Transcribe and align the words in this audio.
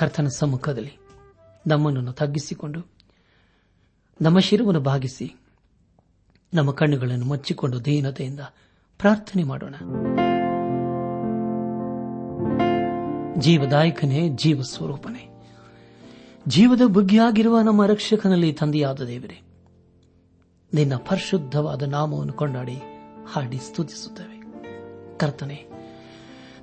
ಕರ್ತನ 0.00 0.28
ಸಮ್ಮುಖದಲ್ಲಿ 0.28 0.98
ನಮ್ಮನ್ನು 1.66 2.12
ತಗ್ಗಿಸಿಕೊಂಡು, 2.12 2.86
ನಮ್ಮ 4.22 4.38
ಶಿರವನ್ನು 4.38 4.80
ಭಾಗಿಸಿ 4.80 5.34
ನಮ್ಮ 6.54 6.70
ಕಣ್ಣುಗಳನ್ನು 6.70 7.24
ಮುಚ್ಚಿಕೊಂಡು 7.24 7.84
ದೀನತೆಯಿಂದ 7.84 8.40
ಪ್ರಾರ್ಥನೆ 8.98 9.42
ಮಾಡೋಣ. 9.42 9.74
ಜೀವದಾಯಕನೇ 13.38 14.28
ಜೀವ 14.28 14.62
ಸ್ವರೂಪನೇ 14.62 15.28
ಜೀವದ 16.48 16.80
ಬುಗ್ಗಿಯಾಗಿರುವ 16.86 17.60
ನಮ್ಮ 17.60 17.86
ರಕ್ಷಕನಲ್ಲಿ 17.86 18.52
ತಂದೆಯಾದ 18.52 19.02
ದೇವರೇ, 19.02 19.40
ನಿನ್ನ 20.74 20.96
ಪರಿಶುದ್ಧವಾದ 20.96 21.82
ನಾಮವನ್ನು 21.82 22.32
ಕೊಂಡಾಡಿ 22.32 22.78
ಹಾಡಿ 23.32 23.58
ಸ್ತುತಿಸುತ್ತೇವೆ. 23.58 24.40
ಕರ್ತನೆ 25.18 25.69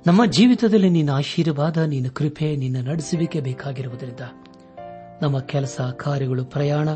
ನಮ್ಮ 0.06 0.26
ಜೀವಿತದಲ್ಲಿ 0.26 0.90
ನಿನ್ನ 0.90 1.10
ಆಶೀರ್ವಾದ, 1.10 1.76
ನಿನ್ನ 1.76 2.08
ಕೃಪೆ, 2.08 2.56
ನಿನ್ನ 2.56 2.88
ನಡೆಸುವಿಕೆ 2.88 3.40
ಬೇಕಾಗಿರುವುದರಿಂದ 3.40 4.20
ನಮ್ಮ 5.22 5.38
ಕೆಲಸ, 5.38 5.80
ಕಾರ್ಯಗಳು, 5.80 6.44
ಪ್ರಯಾಣ 6.44 6.88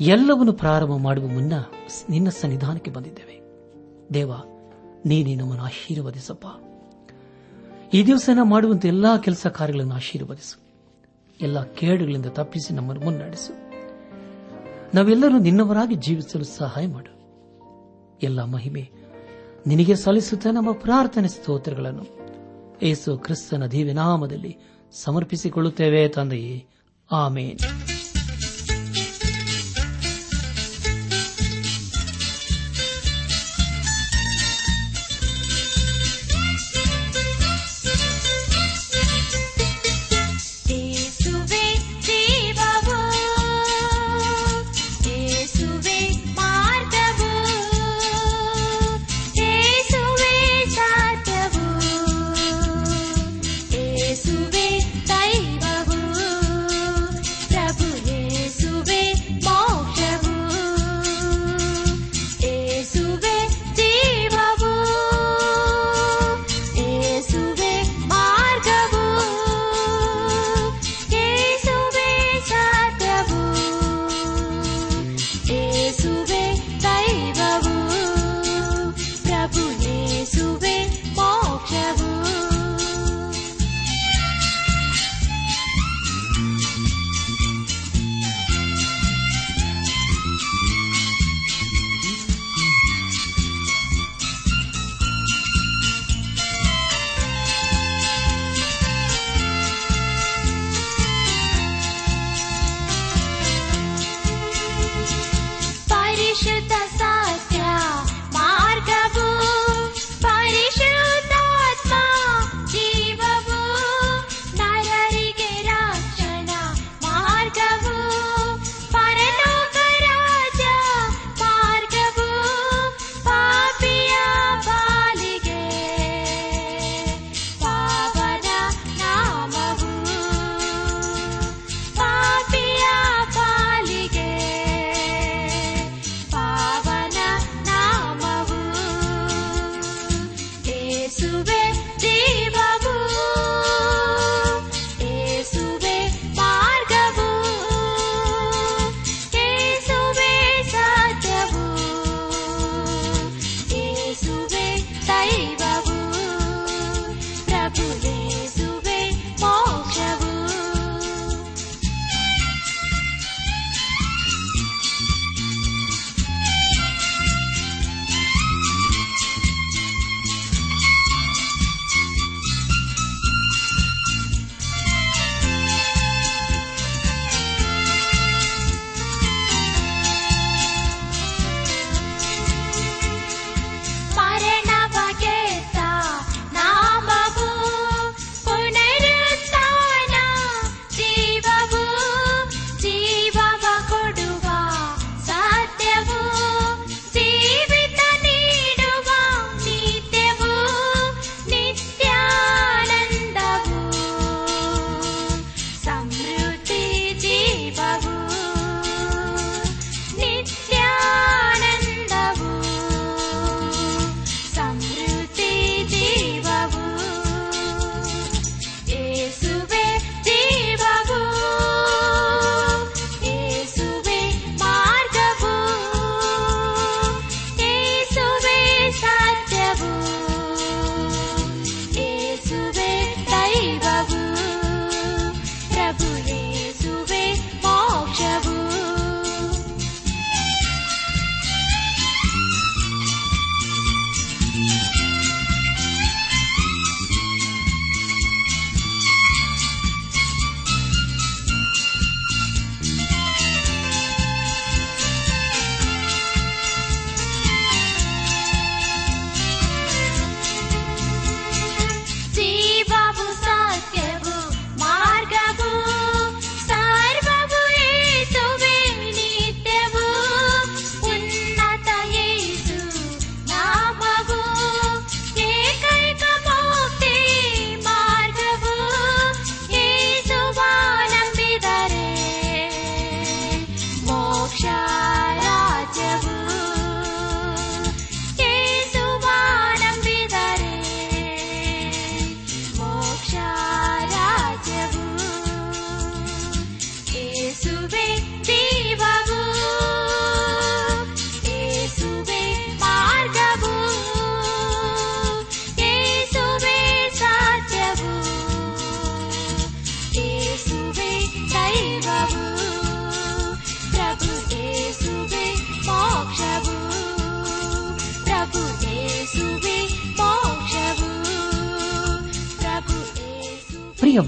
ಎಲ್ಲವನ್ನು 0.00 0.52
ಪ್ರಾರಂಭ 0.52 0.96
ಮಾಡುವ 0.96 1.26
ಮುನ್ನ 1.26 1.52
ನಿನ್ನ 2.10 2.28
ಸನ್ನಿಧಾನಕ್ಕೆ 2.28 2.90
ಬಂದಿದ್ದೇವೆ. 2.90 3.40
ದೇವ, 4.14 4.32
ನೀನೇ 5.06 5.34
ನಮ್ಮನ್ನು 5.34 5.64
ಆಶೀರ್ವದಿಸಪ್ಪ. 5.64 6.46
ಈ 7.94 8.06
ದಿವಸ 8.06 8.30
ನಾವು 8.34 8.48
ಮಾಡುವಂತ 8.48 8.86
ಎಲ್ಲಾ 8.86 9.16
ಕೆಲಸ 9.16 9.46
ಕಾರ್ಯಗಳನ್ನು 9.46 9.94
ಆಶೀರ್ವದಿಸು. 9.94 10.60
ಎಲ್ಲ 11.40 11.62
ಕೇಡುಗಳಿಂದ 11.62 12.26
ತಪ್ಪಿಸಿ 12.26 12.74
ನಮ್ಮನ್ನು 12.74 13.04
ಮುನ್ನಡೆಸು. 13.04 13.72
ನಾವೆಲ್ಲರೂ 14.94 15.38
ನಿನ್ನವರಾಗಿ 15.38 15.94
ಜೀವಿಸಲು 15.94 16.44
ಸಹಾಯ 16.44 16.86
ಮಾಡು. 16.86 17.16
ಎಲ್ಲ 18.22 18.44
ಮಹಿಮೆ 18.44 18.95
ನಿನಗೆ 19.66 19.94
ಸಲ್ಲಿಸುತ್ತ 19.94 20.46
ನಮ್ಮ 20.46 20.72
ಪ್ರಾರ್ಥನೆ 20.72 21.28
ಸ್ತೋತ್ರಗಳನ್ನು. 21.28 22.04
ಏಸು 22.82 23.18
ಕ್ರಿಸ್ತನ 23.18 23.66
ದಿವ್ಯನಾಮದಲ್ಲಿ 23.66 24.56
ಸಮರ್ಪಿಸಿಕೊಳ್ಳುತ್ತೇವೆ 24.92 26.08
ತಂದೆಯೇ. 26.08 26.66
ಆಮೇನ್. 27.12 27.58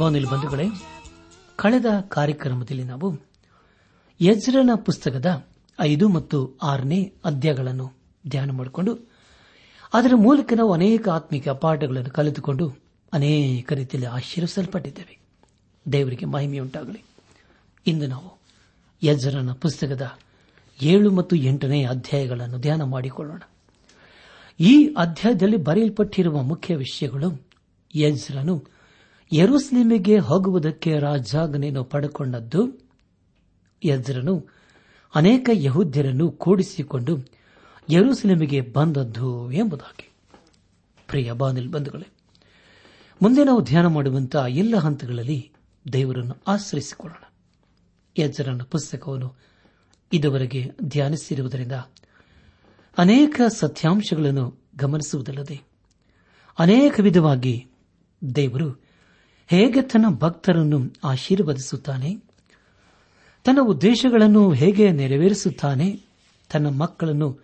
ಪ್ರಿಯ 0.09 0.31
ಬಂಧುಗಳೇ 0.31 0.65
ಕಳೆದ 1.57 1.87
ಕಾರ್ಯಕ್ರಮದಲ್ಲಿ 2.09 2.85
ನಾವು 2.85 3.17
ಯಜ್ರನ 4.21 4.71
ಪುಸ್ತಕದ 4.75 5.47
ಐದು 5.81 6.09
ಮತ್ತು 6.09 6.59
ಆರನೇ 6.63 7.13
ಅಧ್ಯಾಯಗಳನ್ನು 7.25 7.93
ಧ್ಯಾನ 8.29 8.51
ಮಾಡಿಕೊಂಡು, 8.51 8.99
ಅದರ 9.95 10.13
ಮೂಲಕ 10.15 10.53
ನಾವು 10.57 10.73
ಅನೇಕ 10.73 11.09
ಆತ್ಮಿಕ 11.09 11.49
ಪಾಠಗಳನ್ನು 11.49 12.11
ಕಲಿತುಕೊಂಡು 12.11 12.77
ಅನೇಕ 13.13 13.73
ರೀತಿಯಲ್ಲಿ 13.73 14.09
ಆಶೀರ್ವಿಸಲ್ಪಟ್ಟಿದ್ದೇವೆ. 14.09 15.19
ದೇವರಿಗೆ 15.93 16.27
ಮಹಿಮೆಯುಂಟಾಗಲಿ. 16.27 17.05
ಇಂದು 17.87 18.07
ನಾವು 18.07 18.39
ಯಜ್ರನ 19.03 19.53
ಪುಸ್ತಕದ 19.53 20.19
ಏಳು 20.83 21.11
ಮತ್ತು 21.11 21.37
ಎಂಟನೇ 21.37 21.85
ಅಧ್ಯಾಯಗಳನ್ನು 21.85 22.59
ಧ್ಯಾನ 22.59 22.83
ಮಾಡಿಕೊಳ್ಳೋಣ. 22.83 23.41
ಈ 24.61 24.95
ಅಧ್ಯಾಯದಲ್ಲಿ 24.95 25.57
ಬರೆಯಲ್ಪಟ್ಟಿರುವ 25.57 26.43
ಮುಖ್ಯ 26.43 26.77
ವಿಷಯಗಳು 26.77 27.47
ಯಜ್ರನು 27.97 28.78
ಯರುಸ್ಲಿಮಿಗೆ 29.33 30.19
ಹೋಗುವುದಕ್ಕೆ 30.19 30.99
ರಾಜಾಜ್ಞೆಯನ್ನು 30.99 31.85
ಪಡೆಕೊಂಡದ್ದು? 31.85 32.89
ಯಜ್ರನು 33.85 34.49
ಅನೇಕ 35.15 35.51
ಯಹೂದ್ಯರನ್ನು 35.53 36.31
ಕೂಡಿಸಿಕೊಂಡು 36.31 37.19
ಯರುಸಲೇಮಿಗೆ 37.91 38.61
ಬಂದದ್ದು 38.61 39.53
ಎಂಬುದಾಗಿ. 39.53 40.13
ಪ್ರಿಯ 41.07 41.33
ಬಂಧುಗಳೇ, 41.33 42.09
ಮುಂದೆ 43.23 43.45
ನಾವು 43.45 43.63
ಧ್ಯಾನ 43.63 43.87
ಮಾಡುವಂತಹ 43.87 44.45
ಎಲ್ಲ 44.49 44.77
ಹಂತಗಳಲ್ಲಿ 44.77 45.53
ದೇವರನ್ನು 45.93 46.35
ಆಶ್ರಯಿಸಿಕೊಳ್ಳೋಣ. 46.49 47.23
ಯಜ್ರನ 48.19 48.63
ಪುಸ್ತಕವನ್ನು 48.63 49.35
ಇದುವರೆಗೆ 50.13 50.73
ಧ್ಯಾನಿಸಿರುವುದರಿಂದ 50.85 51.73
ಅನೇಕ 52.99 53.41
ಸತ್ಯಾಂಶಗಳನ್ನು 53.49 54.63
ಗಮನಿಸುವುದಲ್ಲದೆ 54.77 55.61
ಅನೇಕ 56.59 57.01
ವಿಧವಾಗಿ 57.01 57.67
ದೇವರು 58.35 58.88
ಹೇಗೆ 59.51 59.83
ತನ್ನ 59.83 60.07
ಭಕ್ತರನ್ನು 60.09 60.79
ಆಶೀರ್ವದಿಸುತ್ತಾನೆ? 61.05 62.17
ತನ್ನ 63.45 63.59
ಉದ್ದೇಶಗಳನ್ನು 63.63 64.53
ಹೇಗೆ 64.53 64.91
ನೆರವೇರಿಸುತ್ತಾನೆ? 64.91 66.05
ತನ್ನ 66.53 66.69
ಮಕ್ಕಳನ್ನು 66.69 67.39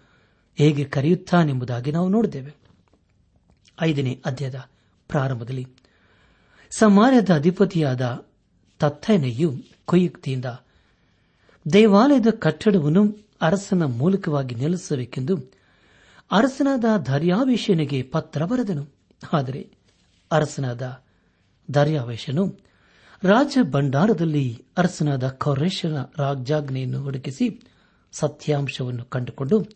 ಹೇಗೆ 0.57 0.85
ಕರೆಯುತ್ತಾನೆಂಬುದಾಗಿ 0.85 1.93
ನಾವು 1.93 2.09
ನೋಡಿದ್ದೇವೆ. 2.09 2.55
ಐದನೇ 3.83 4.23
ಅಧ್ಯಾಯದ 4.27 4.65
ಪ್ರಾರಂಭದಲ್ಲಿ 5.09 5.67
ಸಮಾಜದ 6.71 7.35
ಅಧಿಪತಿಯಾದ 7.35 8.27
ತತ್ತೆನೆಯು 8.79 9.55
ಕೊಯುಕ್ತಿಯಿಂದ 9.85 10.45
ದೇವಾಲಯದ 11.73 12.27
ಕಟ್ಟಡವನ್ನು 12.39 13.29
ಅರಸನ 13.41 13.83
ಮೂಲಕವಾಗಿ 13.83 14.55
ನೆಲೆಸಬೇಕೆಂದು 14.55 15.37
ಅರಸನಾದ 16.33 16.85
ಧರ್ಯಾವೇಶನಿಗೆ 17.05 18.03
ಪತ್ರ 18.03 18.45
ಬರೆದನು. 18.45 18.87
ಆದರೆ 19.33 19.71
ಅರಸನಾದ 20.33 21.04
ಧರ್ಯಾವೇಶನು 21.71 22.55
ರಾಜ 23.23 23.59
ಭಂಡಾರದಲ್ಲಿ 23.63 24.65
ಅರಸನಾದ 24.77 25.29
ಖೌರೇಶನ 25.29 26.03
ರಾಜಾಜ್ಞೆಯನ್ನು 26.19 27.03
ಹುಡುಕಿಸಿ 27.03 27.63
ಸತ್ಯಾಂಶವನ್ನು 28.13 29.05
ಕಂಡುಕೊಂಡು, 29.05 29.67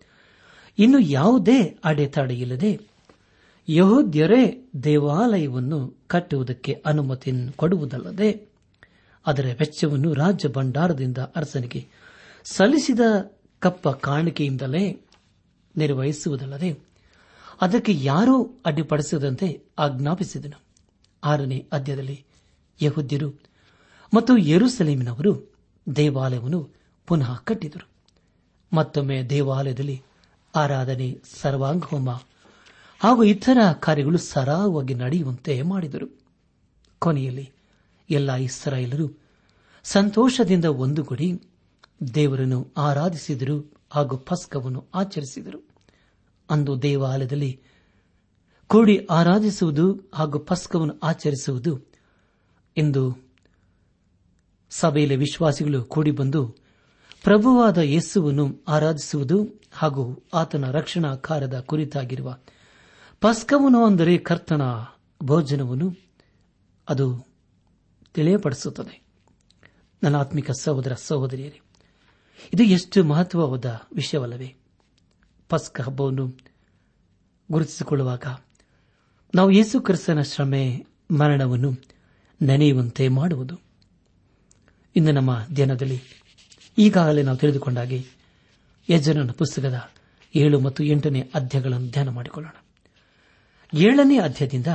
ಇನ್ನು 0.79 0.99
ಯಾವುದೇ 0.99 1.79
ಅಡೆತಡೆಯಿಲ್ಲದೆ 1.85 2.81
ಯಹೋದ್ಯರೇ 3.69 4.71
ದೇವಾಲಯವನ್ನು 4.85 5.99
ಕಟ್ಟುವುದಕ್ಕೆ 6.07 6.83
ಅನುಮತಿ 6.87 7.33
ಕೊಡುವುದಲ್ಲದೆ, 7.57 8.49
ಅದರ 9.27 9.45
ವೆಚ್ಚವನ್ನು 9.45 10.15
ರಾಜ್ಯ 10.15 10.49
ಭಂಡಾರದಿಂದ 10.49 11.19
ಅರಸನಿಗೆ 11.19 11.89
ಸಲ್ಲಿಸಿದ 12.45 13.01
ಕಪ್ಪ 13.61 13.89
ಕಾಣಿಕೆಯಿಂದಲೇ 13.89 15.01
ನಿರ್ವಹಿಸುವುದಲ್ಲದೆ, 15.77 16.79
ಅದಕ್ಕೆ 17.61 17.93
ಯಾರೂ 17.95 18.51
ಅಡ್ಡಿಪಡಿಸದಂತೆ 18.67 19.63
ಆಜ್ಞಾಪಿಸಿದನು. 19.79 20.68
ಆರನೇ 21.25 21.67
ಅಧ್ಯದಲ್ಲಿ 21.73 22.25
ಯಹುದ್ಯರು 22.83 23.31
ಮತ್ತು 24.15 24.37
ಯರುಸಲೇಮಿನವರು 24.37 25.53
ದೇವಾಲಯವನ್ನು 25.97 26.69
ಪುನಃ 27.07 27.37
ಕಟ್ಟಿದರು. 27.37 27.89
ಮತ್ತೊಮ್ಮೆ 28.77 29.23
ದೇವಾಲಯದಲ್ಲಿ 29.23 30.03
ಆರಾಧನೆ, 30.57 31.19
ಸರ್ವಾಂಗಹೋಮ 31.41 32.11
ಹಾಗೂ 33.01 33.23
ಇತರ 33.23 33.73
ಕಾರ್ಯಗಳು 33.73 34.19
ಸರಾಗವಾಗಿ 34.19 34.95
ನಡೆಯುವಂತೆ 34.95 35.63
ಮಾಡಿದರು. 35.63 36.21
ಕೊನೆಯಲ್ಲಿ 36.99 37.51
ಎಲ್ಲ 38.11 38.35
ಇಸ್ರಾಯೇಲರು 38.35 39.15
ಸಂತೋಷದಿಂದ 39.85 40.65
ಒಂದುಗೂಡಿ 40.65 41.43
ದೇವರನ್ನು 42.15 42.69
ಆರಾಧಿಸಿದರು 42.77 43.75
ಹಾಗೂ 43.91 44.17
ಪಸ್ಕವನ್ನು 44.17 44.87
ಆಚರಿಸಿದರು. 44.95 45.69
ಅಂದು 46.51 46.83
ದೇವಾಲಯದಲ್ಲಿ 46.83 47.61
ಕೂಡಿ 48.69 49.07
ಆರಾಧಿಸುವುದು 49.07 50.11
ಹಾಗೂ 50.15 50.39
ಪಸ್ಕವನ್ನು 50.39 50.99
ಆಚರಿಸುವುದು 51.03 51.81
ಎಂದು 52.77 53.29
ಸಭೆಯಲ್ಲಿ 54.71 55.17
ವಿಶ್ವಾಸಿಗಳು 55.17 55.85
ಕೂಡಿ 55.85 56.11
ಬಂದು 56.11 56.57
ಪ್ರಭುವಾದ 57.23 57.79
ಯೇಸುವನ್ನು 57.79 58.65
ಆರಾಧಿಸುವುದು 58.69 59.63
ಹಾಗೂ 59.73 60.23
ಆತನ 60.35 60.71
ರಕ್ಷಣಾ 60.71 61.17
ಕಾರ್ಯದ 61.17 61.61
ಕುರಿತಾಗಿರುವ 61.61 62.39
ಪಸ್ಕವನ್ನು 63.21 63.85
ಅಂದರೆ 63.85 64.19
ಕರ್ತನ 64.19 64.63
ಭೋಜನವನ್ನು 65.23 65.97
ಅದು 66.89 67.27
ತಿಳಿಯಪಡಿಸುತ್ತದೆ. 68.15 69.03
ನನ್ನ 70.03 70.17
ಆತ್ಮಿಕ 70.17 70.51
ಸಹೋದರ 70.51 70.95
ಸಹೋದರಿಯರೇ, 70.95 71.61
ಇದು 72.55 72.63
ಎಷ್ಟು 72.63 73.05
ಮಹತ್ವವಾದ 73.05 73.81
ವಿಷಯವಲ್ಲವೇ? 73.93 74.57
ಪಸ್ಕ 75.49 75.81
ಹಬ್ಬವನ್ನು 75.81 76.39
ಗುರುತಿಸಿಕೊಳ್ಳುವಾಗ 77.53 78.27
ನಾವು 79.35 79.51
ಯೇಸು 79.51 79.81
ಕ್ರಿಸ್ತನ 79.81 80.21
ಶ್ರಮೆ, 80.21 80.87
ಮರಣವನ್ನು 81.11 81.73
ನೆನೆಯುವಂತೆ 82.43 83.09
ಮಾಡುವುದು. 83.09 83.61
ಇಂದು 84.97 85.13
ನಮ್ಮ 85.13 85.47
ಧ್ಯಾನದಲ್ಲಿ 85.53 86.01
ಈಗಾಗಲೇ 86.79 87.23
ನಾವು 87.23 87.37
ತಿಳಿದುಕೊಂಡಾಗಿ 87.37 88.07
ಯಜನನ 88.91 89.31
ಪುಸ್ತಕದ 89.31 89.91
ಏಳು 90.37 90.61
ಮತ್ತು 90.61 90.85
ಎಂಟನೇ 90.85 91.31
ಅಧ್ಯಾಯಗಳನ್ನು 91.35 91.91
ಧ್ಯಾನ 91.91 92.09
ಮಾಡಿಕೊಳ್ಳೋಣ. 92.09 92.65
ಏಳನೇ 93.75 94.19
ಅಧ್ಯಾಯದಿಂದ 94.19 94.67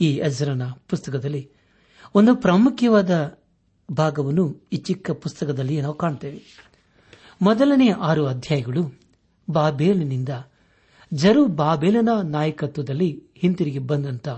ಈ 0.00 0.16
ಯಜರನ 0.16 0.62
ಪುಸ್ತಕದಲ್ಲಿ 0.88 1.50
ಒಂದು 2.14 2.34
ಪ್ರಾಮುಖ್ಯವಾದ 2.34 3.38
ಭಾಗವನ್ನು 3.92 4.68
ಈ 4.72 4.76
ಚಿಕ್ಕ 4.76 5.10
ಪುಸ್ತಕದಲ್ಲಿ 5.10 5.80
ನಾವು 5.80 5.94
ಕಾಣುತ್ತೇವೆ 5.94 6.42
ಮೊದಲನೇ 7.42 7.90
ಆರು 7.90 8.26
ಅಧ್ಯಾಯಗಳು 8.26 9.00
ಬಾಬೇಲಿನಿಂದ 9.50 10.28
ಜರು 11.16 11.46
ಬಾಬೇಲನ 11.46 12.08
ನಾಯಕತ್ವದಲ್ಲಿ 12.22 13.22
ಹಿಂತಿರುಗಿ 13.34 13.78
ಬಂದಂತ 13.78 14.28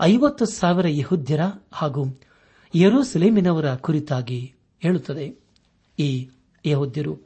ಐವತ್ತು 0.00 0.44
ಸಾವಿರ 0.44 0.86
ಯಹುದ್ಯರ 0.88 1.40
ಹಾಗೂ 1.72 2.04
ಯರೋಸಲೇಮಿನವರ 2.74 3.74
ಕುರಿತಾಗಿ 3.74 4.54
ಹೇಳುತ್ತದೆ 4.80 5.36
ಈ 5.98 6.28
ಯಹುದ್ಯರು 6.66 7.20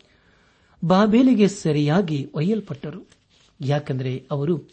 ಬಾಬೇಲಿಗೆ 0.84 1.48
ಸರಿಯಾಗಿ 1.48 2.30
ಒಯ್ಯಲ್ಪಟ್ಟರು. 2.34 3.06
ಯಾಕೆಂದರೆ 3.60 4.26
ಅವರು 4.30 4.70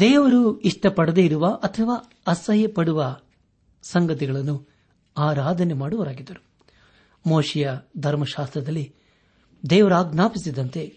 ದೇವರು 0.00 0.60
ಇಷ್ಟಪಡದೇ 0.60 1.24
ಇರುವ 1.24 1.48
ಅಥವಾ 1.48 2.10
ಅಸಹ್ಯ 2.26 2.66
ಪಡುವ 2.66 3.18
ಸಂಗತಿಗಳನ್ನು 3.82 4.68
ಆರಾಧನೆ 5.18 5.74
ಮಾಡುವರಾಗಿದ್ದರು 5.74 6.42
ಮೋಶಿಯ 7.26 7.70
ಧರ್ಮಶಾಸ್ತ್ರದಲ್ಲಿ 7.98 8.94
ದೇವರ 9.70 9.94
ಆಜ್ಞಾಪಿಸಿದಂತೆ 9.94 10.94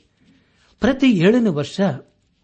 ಪ್ರತಿ 0.80 1.12
ಏಳನೇ 1.12 1.50
ವರ್ಷ 1.50 1.82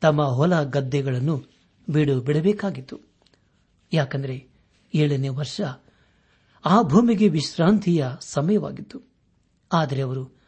ತಮ್ಮ 0.01 0.24
ಹೊಲ 0.24 0.63
ಗದ್ದೆಗಳನ್ನು 0.63 1.43
ಬಿಡು 1.89 2.22
ಬಿಡಬೇಕಾಗಿತ್ತು. 2.22 2.98
ಯಾಕಂದರೆ 3.93 4.48
ಏಳನೇ 4.96 5.29
ವರ್ಷ 5.29 5.62
ಆ 6.65 6.81
ಭೂಮಿಗೆ 6.81 7.27
ವಿಶ್ರಾಂತಿಯ 7.27 8.08
ಸಮಯವಾಗಿತ್ತು. 8.20 9.01
ಆದರೆ 9.74 10.01
ಅವರು 10.01 10.41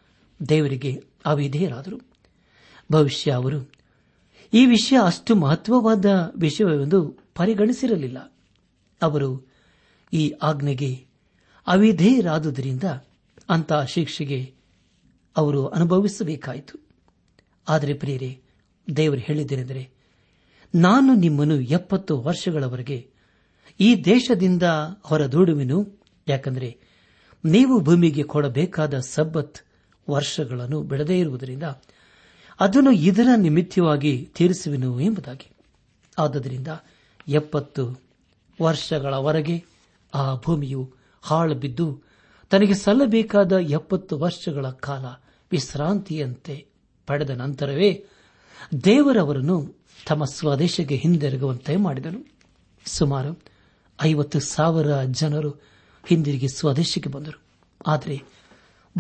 ದೇವರಿಗೆ 0.50 1.04
ಅವಿಧೇಯರಾದರು. 1.26 2.00
ಭವಿಷ್ಯ 2.92 3.32
ಅವರು 3.32 3.72
ಈ 4.54 4.66
ವಿಷಯ 4.66 4.98
ಅಷ್ಟು 5.06 5.36
ಮಹತ್ವವಾದ 5.36 6.34
ವಿಷಯವೆಂದು 6.36 7.18
ಪರಿಗಣಿಸಿರಲಿಲ್ಲ. 7.36 8.34
ಅವರು 9.02 9.52
ಈ 10.14 10.30
ಆಜ್ಞೆಗೆ 10.30 11.06
ಅವಿಧೇಯರಾದುದರಿಂದ 11.68 12.84
ಅಂತಹ 13.50 13.84
ಶಿಕ್ಷೆಗೆ 13.84 14.54
ಅವರು 15.38 15.68
ಅನುಭವಿಸಬೇಕಾಯಿತು. 15.68 16.80
ಆದರೆ 17.70 17.94
ಪ್ರಿಯರೇ 17.94 18.43
ದೇವರು 18.98 19.20
ಹೇಳಿದ್ದೇನೆಂದರೆ, 19.20 19.90
ನಾನು 20.76 21.16
ನಿಮ್ಮನ್ನು 21.16 21.62
ಎಪ್ಪತ್ತು 21.62 22.22
ವರ್ಷಗಳವರೆಗೆ 22.22 23.10
ಈ 23.80 24.04
ದೇಶದಿಂದ 24.04 24.64
ಹೊರದೂಡುವೆನು. 25.04 26.00
ಯಾಕಂದರೆ 26.28 26.78
ನೀವು 27.46 27.82
ಭೂಮಿಗೆ 27.82 28.24
ಕೊಡಬೇಕಾದ 28.24 29.00
ಸಬ್ಬತ್ 29.00 29.58
ವರ್ಷಗಳನ್ನು 30.10 30.82
ಬಿಡದೇ 30.82 31.20
ಇರುವುದರಿಂದ 31.20 31.64
ಅದನ್ನು 32.60 32.92
ಇದರ 32.92 33.28
ನಿಮಿತ್ತವಾಗಿ 33.38 34.30
ತೀರಿಸುವೆನು 34.36 35.00
ಎಂಬುದಾಗಿ. 35.00 35.50
ಆದ್ದರಿಂದ 36.18 36.68
ಎಪ್ಪತ್ತು 37.28 38.02
ವರ್ಷಗಳವರೆಗೆ 38.62 39.64
ಆ 40.14 40.36
ಭೂಮಿಯು 40.36 40.94
ಹಾಳು 41.22 41.56
ಬಿದ್ದು 41.56 42.02
ತನಗೆ 42.50 42.74
ಸಲ್ಲಬೇಕಾದ 42.74 43.52
ಎಪ್ಪತ್ತು 43.52 44.18
ವರ್ಷಗಳ 44.18 44.70
ಕಾಲ 44.70 45.06
ವಿಶ್ರಾಂತಿಯಂತೆ 45.52 46.66
ಪಡೆದ 47.08 47.30
ನಂತರವೇ 47.30 48.06
ದೇವರವರನ್ನು 48.84 49.76
ತಮ್ಮ 50.08 50.26
ಸ್ವದೇಶಕ್ಕೆ 50.26 50.96
ಹಿಂದಿರುಗುವಂತೆ 50.96 51.76
ಮಾಡಿದನು. 51.76 52.28
ಸುಮಾರು 52.86 53.40
ಐವತ್ತು 54.04 54.40
ಸಾವಿರ 54.40 55.04
ಜನರು 55.04 55.50
ಹಿಂದಿರುಗಿ 56.08 56.48
ಸ್ವದೇಶಕ್ಕೆ 56.48 57.10
ಬಂದರು. 57.10 57.42
ಆದರೆ 57.88 58.22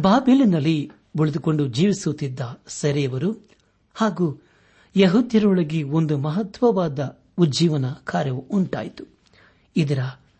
ಬಾಬೇಲಿನಲ್ಲಿ 0.01 0.91
ಉಳಿದುಕೊಂಡು 1.19 1.67
ಜೀವಿಸುತ್ತಿದ್ದ 1.67 2.61
ಸೆರೆಯವರು 2.67 3.47
ಹಾಗೂ 3.93 4.41
ಯಹುದ್ಯರೊಳಗೆ 4.95 5.83
ಒಂದು 5.83 6.17
ಮಹತ್ವವಾದ 6.17 7.19
ಉಜ್ಜೀವನ 7.37 7.85
ಕಾರ್ಯವು 8.03 8.45
ಉಂಟಾಯಿತು. 8.51 9.03
ಇದರ 9.77 9.99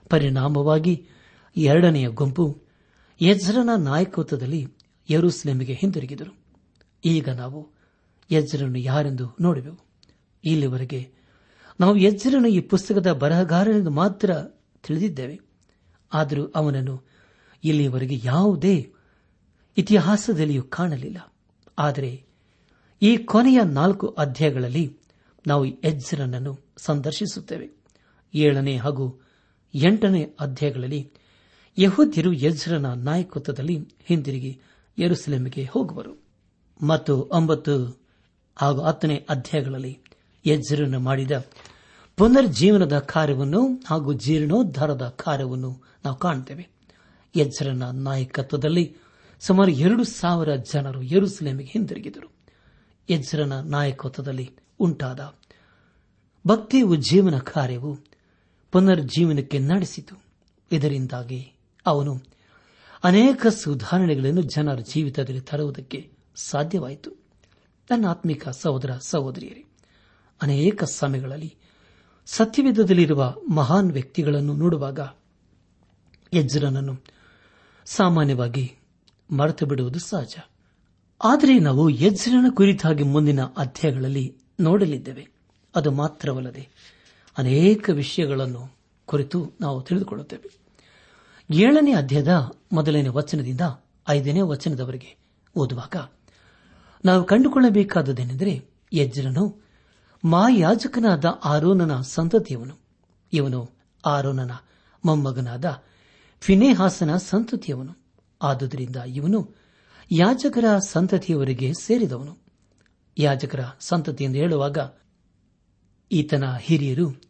ಪರಿಣಾಮವಾಗಿ 0.10 1.08
ಎರಡನೆಯ 1.58 2.08
ಗುಂಪು 2.08 2.62
ಯಜ್ರನ 3.22 3.70
ನಾಯಕತ್ವದಲ್ಲಿ 3.78 4.68
ಯರುಸ್ಲೇಮಿಗೆ 5.10 5.74
ಹಿಂದಿರುಗಿದರು. 5.74 6.38
ಈಗ 7.06 7.30
ನಾವು 7.30 7.73
ಯಜ್ರನು 8.32 8.78
ಯಾರೆಂದು 8.78 9.36
ನೋಡುವೆವು. 9.42 9.80
ಇಲ್ಲಿವರೆಗೆ 10.44 11.12
ನಾವು 11.80 11.98
ಯಜ್ರನು 11.98 12.48
ಈ 12.48 12.60
ಪುಸ್ತಕದ 12.60 13.12
ಬರಹಗಾರನೆಂದು 13.12 13.90
ಮಾತ್ರ 13.90 14.34
ತಿಳಿದಿದ್ದೇವೆ. 14.84 15.40
ಆದರೂ 16.14 16.46
ಅವನನ್ನು 16.46 17.04
ಇಲ್ಲಿಯವರೆಗೆ 17.64 18.20
ಯಾವುದೇ 18.24 18.94
ಇತಿಹಾಸದಲ್ಲಿಯೂ 19.78 20.64
ಕಾಣಲಿಲ್ಲ. 20.64 21.34
ಆದರೆ 21.80 22.24
ಈ 23.02 23.18
ಕೊನೆಯ 23.18 23.62
ನಾಲ್ಕು 23.64 24.08
ಅಧ್ಯಾಯಗಳಲ್ಲಿ 24.08 24.98
ನಾವು 25.48 25.66
ಎಜ್ರನನ್ನು 25.66 26.60
ಸಂದರ್ಶಿಸುತ್ತೇವೆ. 26.78 27.70
ಏಳನೇ 28.34 28.78
ಹಾಗೂ 28.78 29.22
ಎಂಟನೇ 29.74 30.36
ಅಧ್ಯಾಯಗಳಲ್ಲಿ 30.40 31.12
ಯಹೂದ್ಯರು 31.78 32.34
ಯಜ್ರನ 32.34 32.94
ನಾಯಕತ್ವದಲ್ಲಿ 32.94 33.88
ಹಿಂದಿರುಗಿ 34.06 34.62
ಯರುಸಲೇಮಿಗೆ 35.00 35.64
ಹೋಗುವರು. 35.64 36.24
ಮತ್ತು 36.86 37.30
ಒಂಬತ್ತು 37.32 38.03
ಹಾಗೂ 38.56 38.82
ಹತ್ತನೇ 38.82 39.26
ಅಧ್ಯಾಯಗಳಲ್ಲಿ 39.30 40.00
ಯಜ್ಜರನ್ನು 40.46 41.00
ಮಾಡಿದ 41.00 41.32
ಪುನರ್ಜೀವನದ 42.18 43.00
ಕಾರ್ಯವನ್ನು 43.00 43.84
ಹಾಗೂ 43.88 44.14
ಜೀರ್ಣೋದ್ಧಾರದ 44.14 45.08
ಕಾರ್ಯವನ್ನು 45.24 45.84
ನಾವು 46.06 46.18
ಕಾಣುತ್ತೇವೆ 46.18 46.70
ಯಜ್ರನ 47.36 47.84
ನಾಯಕತ್ವದಲ್ಲಿ 47.84 48.96
ಸುಮಾರು 49.40 49.72
ಎರಡು 49.72 50.04
ಸಾವಿರ 50.04 50.56
ಜನರು 50.56 51.02
ಯರುಸಲೇಮಿಗೆ 51.02 51.72
ಹಿಂದಿರುಗಿದರು. 51.72 52.32
ಯಜ್ಜರನ 53.10 53.60
ನಾಯಕತ್ವದಲ್ಲಿ 53.60 54.52
ಉಂಟಾದ 54.80 55.34
ಭಕ್ತಿ 56.48 56.82
ಜೀವನ 56.98 57.38
ಕಾರ್ಯವು 57.38 57.98
ಪುನರ್ಜೀವನಕ್ಕೆ 58.72 59.60
ನಡೆಸಿತು. 59.60 60.16
ಇದರಿಂದಾಗಿ 60.72 61.54
ಅವನು 61.86 62.22
ಅನೇಕ 63.04 63.48
ಸುಧಾರಣೆಗಳನ್ನು 63.48 64.42
ಜನರ 64.42 64.80
ಜೀವಿತದಲ್ಲಿ 64.80 65.42
ತರುವುದಕ್ಕೆ 65.42 66.12
ಸಾಧ್ಯವಾಯಿತು. 66.36 67.23
ನನ್ನ 67.92 68.06
ಸಹೋದರ 68.52 68.92
ಸಹೋದರಿಯರೇ, 68.98 69.66
ಅನೇಕ 70.42 70.84
ಸಮಯಗಳಲ್ಲಿ 70.84 71.56
ಸತ್ಯವೇಧದಲ್ಲಿರುವ 72.26 73.36
ಮಹಾನ್ 73.54 73.92
ವ್ಯಕ್ತಿಗಳನ್ನು 73.92 74.54
ನೋಡುವಾಗ 74.54 75.00
ಯಜ್ರನನ್ನು 76.34 76.98
ಸಾಮಾನ್ಯವಾಗಿ 77.86 78.76
ಮರೆತು 79.32 79.66
ಬಿಡುವುದು 79.66 80.00
ಸಹಜ. 80.00 80.36
ಆದರೆ 81.24 81.60
ನಾವು 81.60 81.90
ಯಜ್ರನ 81.90 82.46
ಕುರಿತಾಗಿ 82.50 83.04
ಮುಂದಿನ 83.04 83.44
ಅಧ್ಯಾಯಗಳಲ್ಲಿ 83.44 84.38
ನೋಡಲಿದ್ದೇವೆ. 84.60 85.28
ಅದು 85.76 85.92
ಮಾತ್ರವಲ್ಲದೆ 85.92 86.70
ಅನೇಕ 87.38 87.90
ವಿಷಯಗಳನ್ನು 87.94 88.78
ಕುರಿತು 89.06 89.52
ನಾವು 89.62 89.82
ತಿಳಿದುಕೊಳ್ಳುತ್ತೇವೆ. 89.82 90.58
ಏಳನೇ 91.52 91.94
ಅಧ್ಯಾಯದ 91.94 92.52
ಮೊದಲನೇ 92.72 93.08
ವಚನದಿಂದ 93.08 93.62
ಐದನೇ 94.10 94.42
ವಚನದವರೆಗೆ 94.42 95.18
ಓದುವಾಗ 95.56 95.96
ನಾವು 97.06 97.24
ಕಂಡುಕೊಳ್ಳಬೇಕಾದದೇನೆಂದರೆ 97.24 98.66
ಯಜ್ರನು 98.94 99.62
ಮಾಯಾಜಕನಾದ 100.26 101.26
ಆರೋನನ 101.26 102.02
ಸಂತತಿಯವನು. 102.02 102.76
ಇವನು 103.34 103.70
ಆರೋನನ 104.06 104.52
ಮೊಮ್ಮಗನಾದ 105.06 105.84
ಫಿನೇಹಾಸನ 106.42 107.18
ಸಂತತಿಯವನು. 107.18 107.98
ಆದುದರಿಂದ 108.42 108.96
ಇವನು 108.96 109.56
ಯಾಜಕರ 110.12 110.66
ಸಂತತಿಯವರಿಗೆ 110.78 111.74
ಸೇರಿದವನು. 111.74 112.38
ಯಾಜಕರ 113.18 113.60
ಸಂತತಿ 113.80 114.24
ಎಂದು 114.24 114.38
ಹೇಳುವಾಗ 114.38 114.78
ಈತನ 116.12 116.44
ಹಿರಿಯರು 116.62 117.22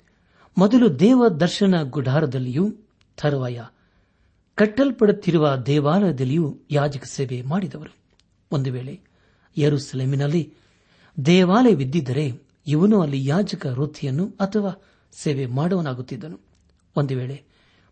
ಮೊದಲು 0.58 1.00
ದೇವ 1.00 1.27
ದರ್ಶನ 1.30 1.75
ಗುಡಾರದಲ್ಲಿಯೂ, 1.82 2.70
ತರುವಾಯ 3.18 3.62
ಕಟ್ಟಲ್ಪಡುತ್ತಿರುವ 4.56 5.56
ದೇವಾಲಯದಲ್ಲಿಯೂ 5.56 6.60
ಯಾಜಕ 6.72 7.03
ಸೇವೆ 7.03 7.42
ಮಾಡಿದವರು. 7.42 7.96
ಒಂದು 8.51 8.72
ವೇಳೆ 8.72 9.12
ಯರುಸಲೇಮಿನಲ್ಲಿ. 9.57 10.53
ದೇವಾಲಯವಿದ್ದಿದ್ದರೆ 11.25 12.41
ಇವನು 12.67 13.01
ಅಲ್ಲಿ 13.01 13.25
ಯಾಜಕ 13.25 13.65
ವೃತ್ತಿಯನ್ನು 13.65 14.27
ಅಥವಾ 14.39 14.81
ಸೇವೆ 15.12 15.45
ಮಾಡುವನಾಗುತ್ತಿದ್ದನು. 15.45 16.39
ಒಂದು 16.95 17.15
ವೇಳೆ 17.15 17.43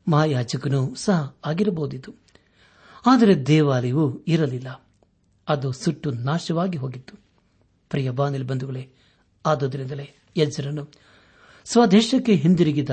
ಮಹಾಯಾಜಕನು 0.08 0.96
ಸಹ 0.96 1.36
ಆಗಿರಬಹುದಿತ್ತು. 1.46 2.16
ಆದರೆ 3.06 3.46
ದೇವಾಲಯವು 3.46 4.24
ಇರಲಿಲ್ಲ. 4.28 4.88
ಅದು 5.48 5.72
ಸುಟ್ಟು 5.72 6.12
ನಾಶವಾಗಿ 6.12 6.78
ಹೋಗಿತ್ತು. 6.78 7.16
ಪ್ರಿಯ 7.90 8.10
ಬಾನಿಲ್ 8.10 8.44
ಬಂಧುಗಳೇ, 8.44 8.90
ಆದುದರಿಂದಲೇ 9.46 10.10
ಯಜ್ಜರನು 10.38 10.88
ಸ್ವದೇಶಕ್ಕೆ 11.66 12.34
ಹಿಂದಿರುಗಿದ 12.34 12.90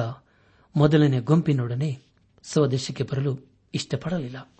ಮೊದಲನೇ 0.77 1.21
ಗುಂಪಿನೊಡನೆ 1.21 1.99
ಸ್ವದೇಶಕ್ಕೆ 2.45 3.05
ಬರಲು 3.05 3.39
ಇಷ್ಟಪಡಲಿಲ್ಲ. 3.75 4.53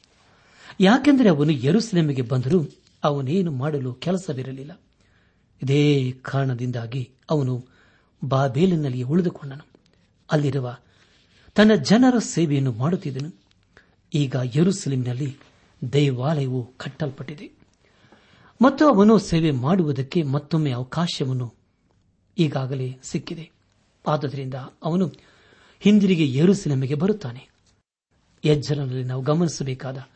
ಯಾಕೆಂದರೆ 0.81 1.29
ಅವನು 1.29 1.53
ಯರುಸಲೇಮಿಗೆ 1.53 2.23
ಬಂದರೂ 2.23 2.65
ಅವನೇನು 3.05 3.53
ಮಾಡಲು 3.53 3.95
ಕೆಲಸವಿರಲಿಲ್ಲ. 3.95 4.81
ಇದೇ 5.63 6.13
ಕಾರಣದಿಂದಾಗಿ 6.13 7.11
ಅವನು 7.31 7.67
ಬಾಬೇಲಿನಲ್ಲಿ 8.25 9.03
ಉಳಿದುಕೊಂಡನು. 9.03 9.67
ಅಲ್ಲಿರುವ 10.33 10.77
ತನ್ನ 11.55 11.75
ಜನರ 11.75 12.19
ಸೇವೆಯನ್ನು 12.19 12.73
ಮಾಡುತ್ತಿದ್ದನು. 12.73 13.33
ಈಗ 14.15 14.37
ಯರುಸಲಿಂನಲ್ಲಿ 14.57 15.37
ದೇವಾಲಯವು 15.93 16.73
ಕಟ್ಟಲ್ಪಟ್ಟಿದೆ. 16.77 17.51
ಮತ್ತು 18.63 18.89
ಅವನು 18.89 19.19
ಸೇವೆ 19.19 19.51
ಮಾಡುವುದಕ್ಕೆ 19.51 20.23
ಮತ್ತೊಮ್ಮೆ 20.23 20.71
ಅವಕಾಶವನ್ನು 20.73 21.55
ಈಗಾಗಲೇ 22.39 22.97
ಸಿಕ್ಕಿದೆ. 23.03 23.51
ಆದ್ದರಿಂದ 24.09 24.55
ಅವನು 24.55 25.13
ಹಿಂದಿರುಗಿ 25.81 26.37
ಯರುಸಲಿಮಿಗೆ 26.37 26.95
ಬರುತ್ತಾನೆ. 26.95 27.49
ಎಜ್ಜರನಲ್ಲಿ 28.45 29.05
ನಾವು 29.05 29.23
ಗಮನಿಸಬೇಕಾದ 29.23 30.07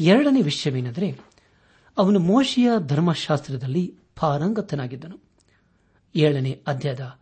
ಎರಡನೇ 0.00 0.40
ವಿಷಯವೇನೆಂದರೆ 0.40 1.35
ಅವನು 1.96 2.18
ಮೋಶಿಯ 2.18 2.70
ಧರ್ಮಶಾಸ್ತ್ರದಲ್ಲಿ 2.78 3.98
ಪಾರಂಗತನಾಗಿದ್ದನು. 4.20 5.18
ಏಳನೇ 6.14 6.62
ಅಧ್ಯಾಯದ 6.66 7.18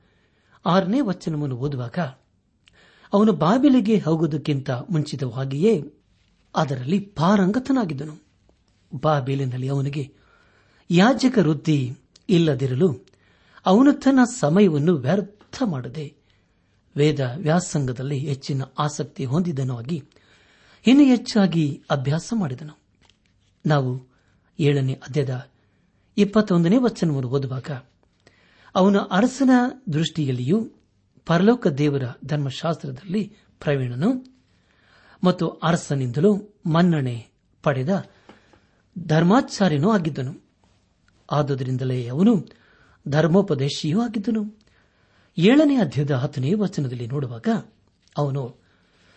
ಆರನೇ 0.66 1.00
ವಚನವನ್ನು 1.00 1.56
ಓದುವಾಗ, 1.56 1.98
ಅವನು 3.12 3.32
ಬಾಬಿಲಿಗೆ 3.32 3.98
ಹೋಗುವುದಕ್ಕಿಂತ 3.98 4.70
ಮುಂಚಿತವಾಗಿಯೇ 4.70 5.84
ಅದರಲ್ಲಿ 6.56 7.00
ಪಾರಂಗತನಾಗಿದ್ದನು. 7.00 8.16
ಬಾಬೇಲಿನಲ್ಲಿ 8.94 9.68
ಅವನಿಗೆ, 9.68 10.14
ಯಾಜಕ 10.90 11.38
ವೃತ್ತಿ 11.38 11.98
ಇಲ್ಲದಿರಲು 12.28 13.06
ಅವನು 13.66 13.92
ತನ್ನ 13.92 14.18
ಸಮಯವನ್ನು 14.24 14.94
ವ್ಯರ್ಥ 14.94 15.62
ಮಾಡದೆ 15.64 16.14
ವೇದ 16.96 17.20
ವ್ಯಾಸಂಗದಲ್ಲಿ 17.36 18.18
ಹೆಚ್ಚಿನ 18.18 18.62
ಆಸಕ್ತಿ 18.78 19.24
ಹೊಂದಿದನಾಗಿ 19.24 20.04
ಇನ್ನೂ 20.86 21.04
ಹೆಚ್ಚಾಗಿ 21.04 21.82
ಅಭ್ಯಾಸ 21.90 22.32
ಮಾಡಿದನು. 22.36 22.78
ನಾವು 23.66 24.13
ಏಳನೇ 24.58 24.92
ಅಧ್ಯದ 24.92 25.48
ಇಪ್ಪತ್ತೊಂದನೇ 26.16 26.76
ವಚನವನ್ನು 26.76 27.28
ಓದುವಾಗ, 27.28 27.70
ಅವನ 28.74 28.96
ಅರಸನ 28.98 29.50
ದೃಷ್ಟಿಯಲ್ಲಿಯೂ 29.92 30.70
ಪರಲೋಕ 31.26 31.66
ದೇವರ 31.66 32.02
ಧರ್ಮಶಾಸ್ತ್ರದಲ್ಲಿ 32.24 33.36
ಪ್ರವೀಣನು 33.60 34.34
ಮತ್ತು 35.24 35.48
ಅರಸನಿಂದಲೂ 35.48 36.54
ಮನ್ನಣೆ 36.66 37.26
ಪಡೆದ 37.62 38.04
ಧರ್ಮಾಚಾರ್ಯನೂ 38.98 39.90
ಆಗಿದ್ದನು. 39.90 40.44
ಆದುದರಿಂದಲೇ 41.32 42.08
ಅವನು 42.08 42.46
ಧರ್ಮೋಪದೇಶಿಯೂ 43.08 44.00
ಆಗಿದ್ದನು. 44.00 44.58
ಏಳನೇ 45.38 45.76
ಅಧ್ಯಾಯದ 45.76 46.10
ಹತ್ತನೇ 46.10 46.54
ವಚನದಲ್ಲಿ 46.54 47.06
ನೋಡುವಾಗ, 47.06 47.48
ಅವನು 48.16 48.56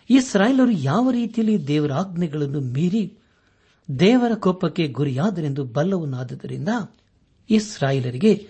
ಇಸ್ರಾಯೇಲರು 0.09 0.71
ಯಾವ 0.71 1.11
ರೀತಿಯಲ್ಲಿ 1.11 1.67
ದೇವರ 1.67 1.93
ಆಜ್ಞೆಗಳನ್ನು 1.93 2.59
ಮೀರಿ 2.59 3.17
ದೇವರ 3.99 4.31
ಕೋಪಕ್ಕೆ 4.35 4.87
ಗುರಿಯಾದರೆಂದು 4.87 5.63
ಬಲ್ಲವನಾದ್ದರಿಂದ 5.63 6.69
ಇಸ್ರಾಯೇಲರಿಗೆ 7.49 8.47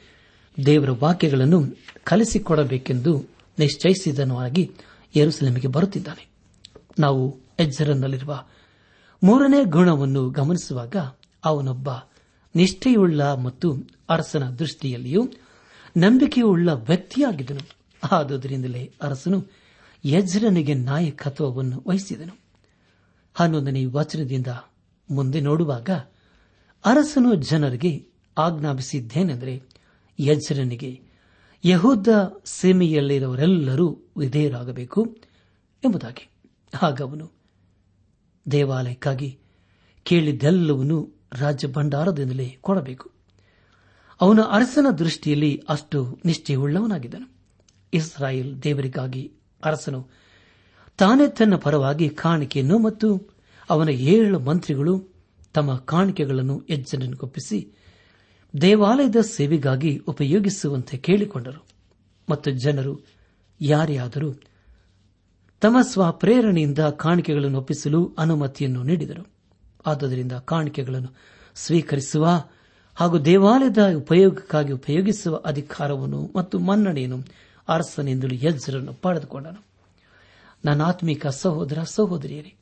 ದೇವರ 0.65 0.89
ವಾಕ್ಯಗಳನ್ನು 0.91 1.63
ಕಲಿಸಿಕೊಡಬೇಕೆಂದು 2.03 3.25
ನಿಶ್ಚಯಿಸಿದನಾಗಿ 3.59 4.71
ಯರುಸಲಮಿಗೆ 5.15 5.67
ಬರುತ್ತಿದ್ದಾನೆ. 5.67 6.29
ನಾವು 6.99 7.39
ಎಜ್ಜರನ್ನಲ್ಲಿರುವ 7.59 8.43
ಮೂರನೇ 9.23 9.63
ಗುಣವನ್ನು 9.63 10.29
ಗಮನಿಸುವಾಗ 10.29 10.95
ಅವನೊಬ್ಬ 11.45 11.89
ನಿಷ್ಠೆಯುಳ್ಳ 12.55 13.23
ಮತ್ತು 13.23 13.89
ಅರಸನ 14.09 14.49
ದೃಷ್ಟಿಯಲ್ಲಿಯೂ 14.49 15.29
ನಂಬಿಕೆಯುಳ್ಳ 15.97 16.69
ವ್ಯಕ್ತಿಯಾಗಿದ್ದನು. 16.69 17.77
ಆದುದರಿಂದಲೇ 18.11 18.93
ಅರಸನು 19.01 19.45
ಯಜ್ರನಿಗೆ 20.05 20.73
ನಾಯಕತ್ವವನ್ನು 20.73 21.83
ವಹಿಸಿದನು. 21.87 22.39
ಹನ್ನೊಂದನೇ 23.33 23.85
ವಚನದಿಂದ 23.85 24.47
ಮುಂದೆ 25.09 25.41
ನೋಡುವಾಗ 25.41 25.89
ಅರಸನು 26.85 27.35
ಜನರಿಗೆ 27.35 28.07
ಆಜ್ಞಾಪಿಸಿದ್ದೇನೆಂದರೆ 28.37 29.61
ಯಜ್ರನಿಗೆ 30.19 31.01
ಯಹೂದ 31.65 32.07
ಸೀಮೆಯಲ್ಲಿರುವರೆಲ್ಲರೂ 32.45 33.99
ವಿಧೇಯರಾಗಬೇಕು 34.17 35.17
ಎಂಬುದಾಗಿ. 35.85 36.29
ಆಗ 36.81 37.01
ಅವನು 37.01 37.31
ದೇವಾಲಯಕ್ಕಾಗಿ 38.51 39.39
ಕೇಳಿದ್ದೆಲ್ಲವನ್ನು 40.03 41.13
ರಾಜ್ಯ 41.33 41.67
ಭಂಡಾರದಿಂದಲೇ 41.67 42.57
ಕೊಡಬೇಕು. 42.61 43.11
ಅವನ 44.21 44.41
ಅರಸನ 44.41 44.89
ದೃಷ್ಟಿಯಲ್ಲಿ 44.89 45.63
ಅಷ್ಟು 45.69 46.19
ನಿಷ್ಠೆಯುಳ್ಳವನಾಗಿದ್ದನು. 46.25 47.31
ಇಸ್ರಾಯೇಲ್ 47.93 48.63
ದೇವರಿಗಾಗಿ 48.63 49.31
ಅರಸನು 49.63 50.07
ತಾನೇ 50.97 51.27
ತನ್ನ 51.27 51.55
ಪರವಾಗಿ 51.55 52.09
ಕಾಣಿಕೆಯನ್ನು 52.09 52.79
ಮತ್ತು 52.79 53.36
ಅವನ 53.69 53.89
ಏಳು 53.89 54.39
ಮಂತ್ರಿಗಳು 54.39 55.07
ತಮ್ಮ 55.53 55.75
ಕಾಣಿಕೆಗಳನ್ನು 55.75 56.63
ಯಜ್ಜನಗೊಪ್ಪಿಸಿ 56.69 57.71
ದೇವಾಲಯದ 58.61 59.15
ಸೇವೆಗಾಗಿ 59.15 59.97
ಉಪಯೋಗಿಸುವಂತೆ 59.97 60.97
ಕೇಳಿಕೊಂಡರು. 60.97 61.65
ಮತ್ತು 62.29 62.51
ಜನರು 62.51 62.99
ಯಾರೇ 63.61 63.97
ಆದರೂ 63.97 64.31
ತಮ್ಮ 65.61 65.81
ಸ್ವಪ್ರೇರಣೆಯಿಂದ 65.81 66.79
ಕಾಣಿಕೆಗಳನ್ನು 66.79 67.57
ಒಪ್ಪಿಸಲು 67.57 68.15
ಅನುಮತಿಯನ್ನು 68.17 68.83
ನೀಡಿದರು. 68.83 69.27
ಆದ್ದರಿಂದ 69.85 70.31
ಕಾಣಿಕೆಗಳನ್ನು 70.31 71.15
ಸ್ವೀಕರಿಸುವ 71.55 72.27
ಹಾಗೂ 72.95 73.17
ದೇವಾಲಯದ 73.19 73.95
ಉಪಯೋಗಕ್ಕಾಗಿ 73.97 74.73
ಉಪಯೋಗಿಸುವ 74.73 75.35
ಅಧಿಕಾರವನ್ನು 75.35 76.31
ಮತ್ತು 76.35 76.59
ಮನ್ನಣೆಯನ್ನು 76.59 77.23
ಅರಸನೆಂದು 77.67 78.35
ಯಜ್ಜರನ್ನು 78.35 78.93
ಪಡೆದುಕೊಂಡನು. 78.93 79.65
ನನ್ನ 80.65 80.81
ಆತ್ಮಿಕ 80.81 81.27
ಸಹೋದರ 81.27 81.83
ಸಹೋದರಿಯರೇ 81.83 82.55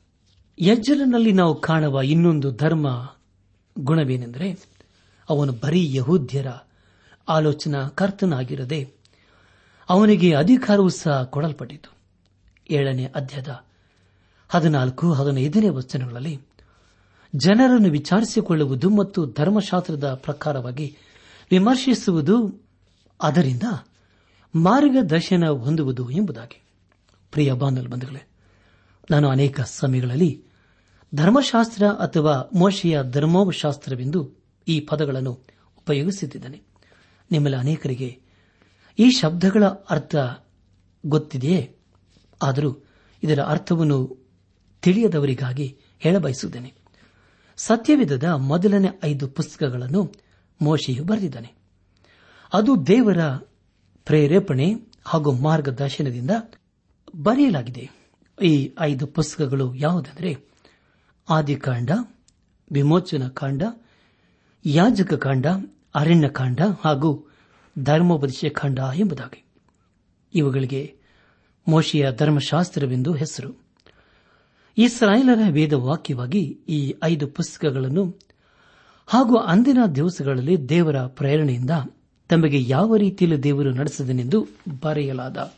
ಯಜ್ಜರನಲ್ಲಿ 0.58 1.32
ನಾವು 1.32 1.60
ಕಾಣುವ 1.60 2.02
ಇನ್ನೊಂದು 2.02 2.52
ಧರ್ಮ 2.52 3.14
ಗುಣವೇನೆಂದರೆ 3.78 4.60
ಅವನು 5.28 5.52
ಬರೀ 5.52 5.94
ಯಹೂದ್ಯರ 5.94 6.46
ಆಲೋಚನಾ 7.28 7.88
ಕರ್ತನಾಗಿರದೆ 7.88 8.92
ಅವನಿಗೆ 9.88 10.34
ಅಧಿಕಾರವೂ 10.34 10.88
ಸಹ 10.88 11.22
ಕೊಡಲ್ಪಟ್ಟಿತು. 11.22 11.96
ಏಳನೇ 12.70 13.04
ಅಧ್ಯಾಯದ 13.04 13.64
ಹದಿನಾಲ್ಕು, 14.48 15.12
ಹದಿನೈದನೇ 15.12 15.68
ವಚನಗಳಲ್ಲಿ 15.68 16.40
ಜನರನ್ನು 17.34 17.90
ವಿಚಾರಿಸಿಕೊಳ್ಳುವುದು 17.90 18.90
ಮತ್ತು 18.90 19.26
ಧರ್ಮಶಾಸ್ತ್ರದ 19.26 20.14
ಪ್ರಕಾರವಾಗಿ 20.14 20.96
ವಿಮರ್ಶಿಸುವುದು 21.50 22.64
ಅದರಿಂದ 23.22 23.62
ಮಾರ್ಗದರ್ಶನ 24.54 25.44
ಹೊಂದುವುದು 25.48 26.10
ಎಂಬುದಾಗಿ. 26.10 26.62
ಪ್ರಿಯ 27.32 27.52
ಬಾಂಧವ 27.52 27.82
ಬಂಧುಗಳೇ, 27.82 28.26
ನಾನು 29.10 29.28
ಅನೇಕ 29.28 29.60
ಸಮಯಗಳಲ್ಲಿ 29.60 30.45
ಧರ್ಮಶಾಸ್ತ್ರ 31.14 31.86
ಅಥವಾ 31.86 32.50
ಮೋಶೆಯ 32.54 33.00
ಧರ್ಮೋಪಶಾಸ್ತ್ರವೆಂದು 33.10 34.32
ಈ 34.68 34.80
ಪದಗಳನ್ನು 34.80 35.32
ಉಪಯೋಗಿಸುತ್ತಿದ್ದಾನೆ 35.78 36.62
ನಿಮ್ಮಲ್ಲಿ 37.30 37.58
ಅನೇಕರಿಗೆ 37.58 38.20
ಈ 38.98 39.10
ಶಬ್ದಗಳ 39.10 39.64
ಅರ್ಥ 39.64 40.16
ಗೊತ್ತಿದೆಯೇ? 41.06 41.76
ಆದರೂ 42.42 42.84
ಇದರ 43.22 43.42
ಅರ್ಥವನ್ನು 43.42 44.26
ತಿಳಿಯದವರಿಗಾಗಿ 44.82 45.78
ಹೇಳಬಯಸುತ್ತೇನೆ. 45.98 46.74
ಸತ್ಯವಿಧದ 47.56 48.24
ಮೊದಲನೇ 48.24 48.88
ಐದು 49.04 49.28
ಪುಸ್ತಕಗಳನ್ನು 49.28 50.12
ಮೋಶೆಯು 50.62 51.04
ಬರೆದಿದ್ದಾನೆ. 51.04 51.52
ಅದು 52.52 52.86
ದೇವರ 52.86 53.24
ಪ್ರೇರೇಪಣೆ 54.04 54.74
ಹಾಗೂ 55.04 55.32
ಮಾರ್ಗದರ್ಶನದಿಂದ 55.32 56.30
ಬರೆಯಲಾಗಿದೆ. 57.22 57.90
ಈ 58.42 58.74
ಐದು 58.80 59.06
ಪುಸ್ತಕಗಳು 59.06 59.74
ಯಾವುದೆಂದರೆ 59.74 60.55
ಆದಿಕಾಂಡ, 61.28 61.90
ವಿಮೋಚನ 62.72 63.28
ಕಾಂಡ, 63.28 63.62
ಯಾಜಕ 64.64 65.14
ಕಾಂಡ 65.14 65.46
ಅರಣ್ಯಕಾಂಡ 65.94 66.60
ಹಾಗೂ 66.84 67.28
ಧರ್ಮೋಪದೇಶ 67.78 68.44
ಕಾಂಡ 68.52 68.78
ಎಂಬುದಾಗಿ. 68.94 69.44
ಇವುಗಳಿಗೆ 70.34 70.94
ಮೋಶಿಯ 71.68 72.08
ಧರ್ಮಶಾಸ್ತ್ರವೆಂದು 72.16 73.12
ಹೆಸರು. 73.12 73.66
ಇಸ್ರಾಯೇಲರ 74.78 75.40
ವೇದವಾಕ್ಯವಾಗಿ 75.50 76.40
ಈ 76.68 76.94
ಐದು 77.04 77.26
ಪುಸ್ತಕಗಳನ್ನು 77.26 78.18
ಹಾಗೂ 79.06 79.36
ಅಂದಿನ 79.36 79.78
ದಿವಸಗಳಲ್ಲಿ 79.94 80.68
ದೇವರ 80.68 81.06
ಪ್ರೇರಣೆಯಿಂದ 81.06 81.70
ತಮಗೆ 82.28 82.62
ಯಾವ 82.62 82.96
ರೀತಿಯಲ್ಲಿ 82.96 83.42
ದೇವರು 83.42 83.70
ನಡೆಸಿದನೆಂದು 83.70 84.46
ಬರೆಯಲಾದ 84.82 85.52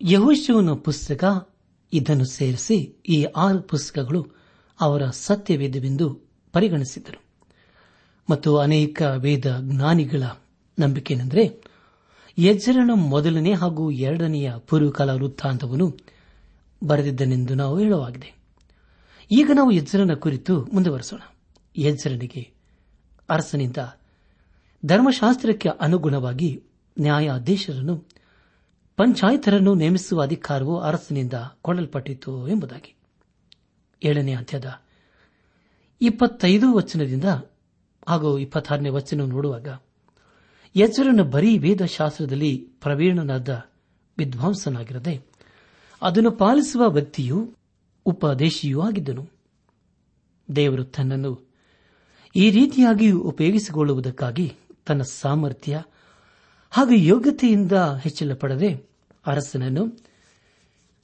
ಯಹೋಶವನ 0.00 0.72
ಪುಸ್ತಕ 0.72 1.48
ಇದನ್ನು 1.92 2.24
ಸೇರಿಸಿ 2.24 2.96
ಈ 3.08 3.22
ಆರು 3.22 3.62
ಪುಸ್ತಕಗಳು 3.62 4.41
ಅವರ 4.80 5.10
ಸತ್ಯವೇದವೆಂದು 5.10 6.20
ಪರಿಗಣಿಸಿದ್ದರು 6.52 7.22
ಮತ್ತು 8.30 8.56
ಅನೇಕ 8.56 9.02
ವೇದ 9.16 9.56
ಜ್ಞಾನಿಗಳ 9.60 10.22
ನಂಬಿಕೆನೆಂದರೆ 10.78 11.64
ಯಜ್ಜರನ 12.38 12.90
ಮೊದಲನೇ 12.94 13.52
ಹಾಗೂ 13.52 13.90
ಎರಡನೆಯ 13.90 14.52
ಪೂರ್ವಕಾಲ 14.58 15.10
ವೃತ್ತಾಂತವನ್ನು 15.10 15.96
ಬರೆದಿದ್ದನೆಂದು 16.84 17.54
ನಾವು 17.54 17.80
ಹೇಳಲಾಗಿದೆ 17.80 18.42
ಈಗ 19.32 19.50
ನಾವು 19.54 19.70
ಯಜ್ಜರನ 19.70 20.14
ಕುರಿತು 20.14 20.64
ಮುಂದುವರೆಸೋಣ. 20.72 21.20
ಯಜ್ಜರನಿಗೆ 21.78 22.50
ಅರಸನಿಂದ 23.28 23.76
ಧರ್ಮಶಾಸ್ತ್ರಕ್ಕೆ 24.86 25.68
ಅನುಗುಣವಾಗಿ 25.68 26.62
ನ್ಯಾಯಾಧೀಶರನ್ನು, 27.00 27.96
ಪಂಚಾಯತರನ್ನು 28.96 29.74
ನೇಮಿಸುವ 29.74 30.22
ಅಧಿಕಾರವು 30.22 30.80
ಅರಸನಿಂದ 30.80 31.32
ಕೊಡಲ್ಪಟ್ಟಿತು 31.62 32.48
ಎಂಬುದಾಗಿ. 32.48 33.01
ಏಳನೇ 34.04 34.34
ಅಂತ್ಯದ 34.34 34.82
ಇಪ್ಪತ್ತೈದು 36.00 36.74
ವಚನದಿಂದ 36.74 37.24
ಹಾಗೂ 38.08 38.38
ಇಪ್ಪತ್ತಾರನೇ 38.38 38.88
ವಚನ 38.88 39.22
ನೋಡುವಾಗ 39.24 39.68
ಹೆಸರನ್ನು 39.68 41.24
ಬರೀ 41.24 41.58
ವೇದಶಾಸ್ತ್ರದಲ್ಲಿ 41.58 42.68
ಪ್ರವೀಣನಾದ 42.80 43.62
ವಿದ್ವಾಂಸನಾಗಿರದೆ 44.18 45.26
ಅದನ್ನು 46.02 46.30
ಪಾಲಿಸುವ 46.30 46.88
ವ್ಯಕ್ತಿಯು 46.88 47.54
ಉಪದೇಶಿಯೂ 48.06 48.80
ಆಗಿದ್ದನು. 48.80 49.30
ದೇವರು 50.56 50.84
ತನ್ನನ್ನು 50.84 51.48
ಈ 52.36 52.50
ರೀತಿಯಾಗಿ 52.50 53.10
ಉಪಯೋಗಿಸಿಕೊಳ್ಳುವುದಕ್ಕಾಗಿ 53.10 54.52
ತನ್ನ 54.86 55.02
ಸಾಮರ್ಥ್ಯ 55.02 55.82
ಹಾಗೂ 56.70 56.90
ಯೋಗ್ಯತೆಯಿಂದ 56.90 57.72
ಹೆಚ್ಚಳ 57.72 58.34
ಪಡದೆ 58.34 58.74
ಅರಸನನ್ನು 59.26 60.11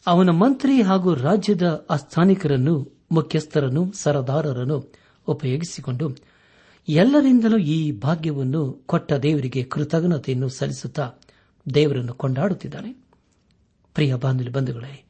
ಅವನ 0.07 0.31
ಮಂತ್ರಿ 0.31 0.83
ಹಾಗೂ 0.83 1.15
ರಾಜ್ಯದ 1.15 1.87
ಅಸ್ಥಾನಿಕರನ್ನು 1.91 2.99
ಮುಖ್ಯಸ್ಥರನ್ನು, 3.13 3.93
ಸರದಾರರನ್ನು 3.93 4.93
ಉಪಯೋಗಿಸಿಕೊಂಡು 5.27 6.17
ಎಲ್ಲರಿಂದಲೂ 6.89 7.59
ಈ 7.59 7.93
ಭಾಗ್ಯವನ್ನು 7.93 8.83
ಕೊಟ್ಟ 8.87 9.13
ದೇವರಿಗೆ 9.13 9.63
ಕೃತಜ್ಞತೆಯನ್ನು 9.63 10.49
ಸಲ್ಲಿಸುತ್ತಾ 10.49 11.13
ದೇವರನ್ನು 11.75 12.15
ಕೊಂಡಾಡುತ್ತಿದ್ದಾನೆ. 12.15 12.93
ಪ್ರಿಯ 13.95 14.15
ಬಾಂಧವ್ಯ 14.15 14.51
ಬಂಧುಗಳೇ, 14.51 15.05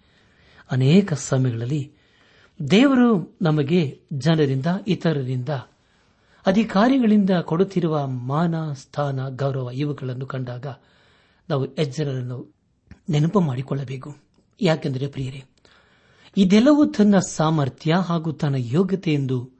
ಅನೇಕ 0.71 1.13
ಸಮಯಗಳಲ್ಲಿ 1.13 1.93
ದೇವರು 2.71 3.39
ನಮಗೆ 3.43 4.01
ಜನರಿಂದ, 4.13 4.67
ಇತರರಿಂದ, 4.89 5.49
ಅಧಿಕಾರಿಗಳಿಂದ 6.47 7.31
ಕೊಡುತ್ತಿರುವ 7.31 8.07
ಮಾನ, 8.07 8.73
ಸ್ಥಾನ, 8.73 9.29
ಗೌರವ 9.29 9.71
ಇವುಗಳನ್ನು 9.73 10.27
ಕಂಡಾಗ 10.27 10.67
ನಾವು 11.49 11.75
ಎಜ್ಜರನ್ನು 11.75 12.55
ನೆನಪು 13.11 13.41
ಮಾಡಿಕೊಳ್ಳಬೇಕು. 13.41 14.28
ಯಾಕೆಂದರೆ 14.61 15.07
ಪ್ರಿಯರೇ, 15.07 15.45
ಇದೆಲ್ಲವೂ 16.37 16.87
ತನ್ನ 16.87 17.19
ಸಾಮರ್ಥ್ಯ 17.19 17.95
ಹಾಗೂ 17.95 18.33
ತನ್ನ 18.33 18.55
ಯೋಗ್ಯತೆ 18.59 19.15
ಎಂದು 19.15 19.51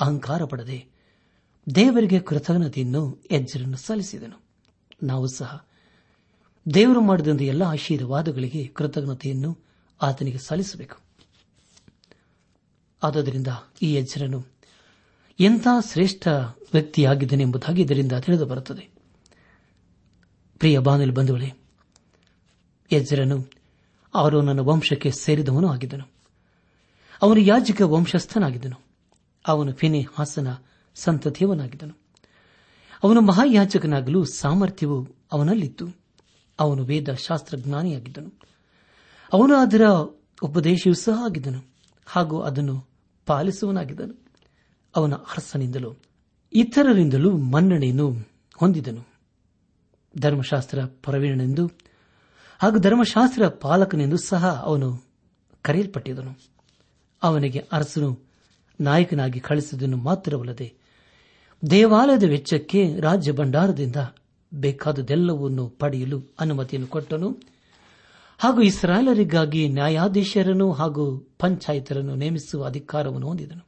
ಅಹಂಕಾರ 0.00 0.44
ಪಡದೆ 0.44 0.86
ದೇವರಿಗೆ 1.74 2.20
ಕೃತಜ್ಞತೆಯನ್ನು 2.20 3.22
ಹೆಜ್ಜರನ್ನು 3.30 3.76
ಸಲ್ಲಿಸಿದನು. 3.76 4.42
ನಾವು 5.02 5.26
ಸಹ 5.26 5.66
ದೇವರು 6.74 7.00
ಮಾಡಿದಂತೆ 7.00 7.46
ಎಲ್ಲ 7.46 7.62
ಆಶೀರ್ವಾದಗಳಿಗೆ 7.62 8.66
ಕೃತಜ್ಞತೆಯನ್ನು 8.66 9.58
ಆತನಿಗೆ 10.02 10.38
ಸಲ್ಲಿಸಬೇಕು. 10.38 10.96
ಆದ್ದರಿಂದ 13.02 13.46
ಈ 13.82 13.96
ಹೆಜ್ಜರನು 13.96 14.44
ಎಂಥ 15.40 15.66
ಶ್ರೇಷ್ಠ 15.92 16.28
ವ್ಯಕ್ತಿಯಾಗಿದ್ದನೆಂಬುದಾಗಿ 16.72 17.82
ಇದರಿಂದ 17.82 18.12
ತಿಳಿದು 18.12 18.46
ಬರುತ್ತದೆ. 18.46 18.88
ಪ್ರಿಯ 20.58 20.78
ಬಾನಲಿ 20.78 21.10
ಬಂಧುಗಳೇ 21.10 21.52
ಯಜ್ಜರನು 22.92 23.57
ಅವನು 24.14 24.64
ವಂಶಕ್ಕೆ 24.64 25.10
ಸೇರಿದವನು 25.10 25.68
ಆಗಿದ್ದನು. 25.68 26.04
ಅವನು 27.22 27.40
ಯಾಜಕ 27.40 27.80
ವಂಶಸ್ಥನಾಗಿದ್ದನು. 27.80 28.76
ಅವನು 29.46 29.72
ಫಿನೆ 29.72 30.00
ಹಾಸನ 30.00 30.48
ಸಂತತಿಯವನಾಗಿದ್ದನು. 30.94 31.98
ಅವನು 33.04 33.20
ಮಹಾಯಾಜಕನಾಗಲು 33.20 34.24
ಸಾಮರ್ಥ್ಯವು 34.24 35.08
ಅವನಲ್ಲಿತ್ತು. 35.32 35.88
ಅವನು 36.60 36.84
ವೇದ 36.84 37.12
ಶಾಸ್ತ್ರಜ್ಞಾನಿಯಾಗಿದ್ದನು 37.12 38.32
ಅವನು 39.32 39.56
ಅದರ 39.56 39.82
ಉಪದೇಶವೂ 40.42 40.94
ಸಹ 40.94 41.24
ಆಗಿದ್ದನು. 41.24 41.60
ಹಾಗೂ 42.06 42.40
ಅದನ್ನು 42.40 42.88
ಪಾಲಿಸುವನಾಗಿದ್ದನು 43.26 44.14
ಅವನ 44.96 45.14
ಅರಸನಿಂದಲೂ 45.14 45.94
ಇತರರಿಂದಲೂ 46.52 47.36
ಮನ್ನಣೆಯನ್ನು 47.36 48.16
ಹೊಂದಿದನು. 48.56 49.08
ಧರ್ಮಶಾಸ್ತ್ರ 50.18 50.84
ಪ್ರವೀಣನೆಂದು 50.84 51.87
ಹಾಗೂ 52.58 52.78
ಧರ್ಮಶಾಸ್ತ್ರ 52.78 53.48
ಪಾಲಕನೆಂದು 53.48 54.16
ಸಹ 54.16 54.62
ಅವನು 54.62 55.02
ಕರೆಯಲ್ಪಟ್ಟಿದನು 55.62 56.38
ಅವನಿಗೆ 57.22 57.58
ಅರಸನು 57.72 58.18
ನಾಯಕನಾಗಿ 58.80 59.40
ಕಳಿಸಿದನು 59.40 59.96
ಮಾತ್ರವಲ್ಲದೆ 59.96 60.74
ದೇವಾಲಯದ 61.70 62.22
ವೆಚ್ಚಕ್ಕೆ 62.22 63.00
ರಾಜ್ಯ 63.00 63.32
ಭಂಡಾರದಿಂದ 63.32 63.96
ಬೇಕಾದದೆಲ್ಲವನ್ನು 64.54 65.68
ಪಡೆಯಲು 65.68 66.22
ಅನುಮತಿಯನ್ನು 66.40 66.88
ಕೊಟ್ಟನು. 66.88 67.36
ಹಾಗೂ 68.38 68.60
ಇಸ್ರಾಯೇಲರಿಗಾಗಿ 68.60 69.68
ನ್ಯಾಯಾಧೀಶರನ್ನು 69.68 70.72
ಹಾಗೂ 70.72 71.18
ಪಂಚಾಯತರನ್ನು 71.38 72.14
ನೇಮಿಸುವ 72.14 72.64
ಅಧಿಕಾರವನ್ನು 72.64 73.26
ಹೊಂದಿದನು. 73.26 73.66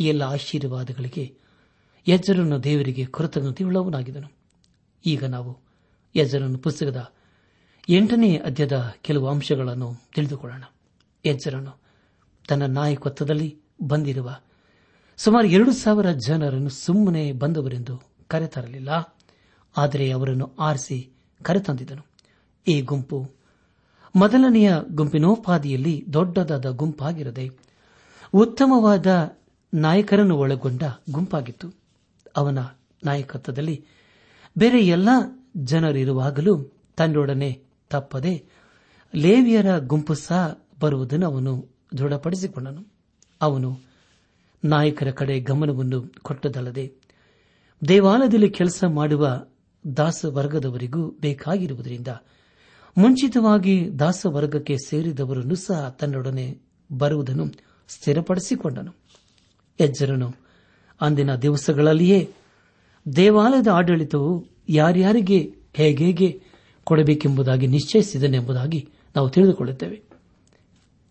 ಈ 0.00 0.04
ಎಲ್ಲ 0.04 0.22
ಆಶೀರ್ವಾದಗಳಿಗೆ 0.22 1.34
ಯಜರನ್ನು 2.08 2.64
ದೇವರಿಗೆ 2.64 3.04
ಕೃತಜ್ಞತೆಯುಳ್ಳವನಾಗಿದನು 3.04 4.32
ಈಗ 5.06 5.24
ನಾವು 5.24 5.58
ಯಜರನ್ನು 6.16 6.58
ಪುಸ್ತಕದ 6.58 7.12
ಎಂಟನೇ 7.88 8.36
ಅಧ್ಯದ 8.36 8.94
ಕೆಲವು 9.02 9.28
ಅಂಶಗಳನ್ನು 9.28 9.94
ತಿಳಿದುಕೊಳ್ಳೋಣ. 10.14 10.62
ಎಜ್ಜರನು 11.24 11.78
ತನ್ನ 12.48 12.66
ನಾಯಕತ್ವದಲ್ಲಿ 12.66 13.58
ಬಂದಿರುವ 13.82 14.36
ಸುಮಾರು 15.16 15.48
ಎರಡು 15.48 15.72
ಸಾವಿರ 15.72 16.10
ಜನರನ್ನು 16.10 16.68
ಸುಮ್ಮನೆ 16.68 17.32
ಬಂದವರೆಂದು 17.32 18.02
ಕರೆತರಲಿಲ್ಲ. 18.28 19.16
ಆದರೆ 19.76 20.10
ಅವರನ್ನು 20.10 20.52
ಆರಿಸಿ 20.58 21.10
ಕರೆತಂದಿದನು. 21.42 22.06
ಈ 22.68 22.80
ಗುಂಪು 22.80 23.30
ಮೊದಲನೆಯ 24.16 24.74
ಗುಂಪಿನೋಪಾದಿಯಲ್ಲಿ 24.90 26.04
ದೊಡ್ಡದಾದ 26.12 26.66
ಗುಂಪಾಗಿರದೆ 26.66 27.50
ಉತ್ತಮವಾದ 28.34 29.36
ನಾಯಕರನ್ನು 29.74 30.36
ಒಳಗೊಂಡ 30.36 30.82
ಗುಂಪಾಗಿತ್ತು. 31.10 31.72
ಅವನ 32.36 32.58
ನಾಯಕತ್ವದಲ್ಲಿ 33.04 33.84
ಬೇರೆ 34.58 34.86
ಎಲ್ಲ 34.86 35.08
ಜನರಿರುವಾಗಲೂ 35.56 36.72
ತನ್ನೊಡನೆ 36.96 37.71
ತಪ್ಪದೆ 37.92 38.34
ಲೇವಿಯರ 39.14 39.78
ಗುಂಪು 39.78 40.14
ಸಹ 40.14 40.66
ಬರುವುದನ್ನು 40.80 41.26
ಅವನು 41.26 41.52
ದೃಢಪಡಿಸಿಕೊಂಡನು. 41.98 42.82
ಅವನು 43.40 43.70
ನಾಯಕರ 44.64 45.10
ಕಡೆ 45.10 45.40
ಗಮನವನ್ನು 45.40 46.12
ಕೊಟ್ಟದಲ್ಲದೆ 46.22 46.92
ದೇವಾಲಯದಲ್ಲಿ 47.88 48.50
ಕೆಲಸ 48.50 48.84
ಮಾಡುವ 48.88 49.46
ದಾಸವರ್ಗದವರಿಗೂ 49.96 51.10
ಬೇಕಾಗಿರುವುದರಿಂದ 51.10 52.08
ಮುಂಚಿತವಾಗಿ 52.98 53.98
ದಾಸವರ್ಗಕ್ಕೆ 53.98 54.76
ಸೇರಿದವರನ್ನು 54.86 55.54
ಸಹ 55.54 55.96
ತನ್ನೊಡನೆ 56.00 56.46
ಬರುವುದನ್ನು 56.92 57.46
ಸ್ಥಿರಪಡಿಸಿಕೊಂಡನು. 57.88 58.92
ಎಜ್ಜರನು 59.80 60.28
ಅಂದಿನ 61.00 61.34
ದಿವಸಗಳಲ್ಲಿಯೇ 61.34 62.20
ದೇವಾಲಯದ 63.16 63.68
ಆಡಳಿತವು 63.68 64.44
ಯಾರ್ಯಾರಿಗೆ 64.68 65.38
ಹೇಗೆ 65.74 66.51
ಕೊಡಬೇಕೆಂಬುದಾಗಿ 66.84 67.66
ನಿಶ್ಚಯಿಸಿದನೆಂಬುದಾಗಿ 67.66 68.88
ನಾವು 69.16 69.30
ತಿಳಿದುಕೊಳ್ಳುತ್ತೇವೆ. 69.30 70.02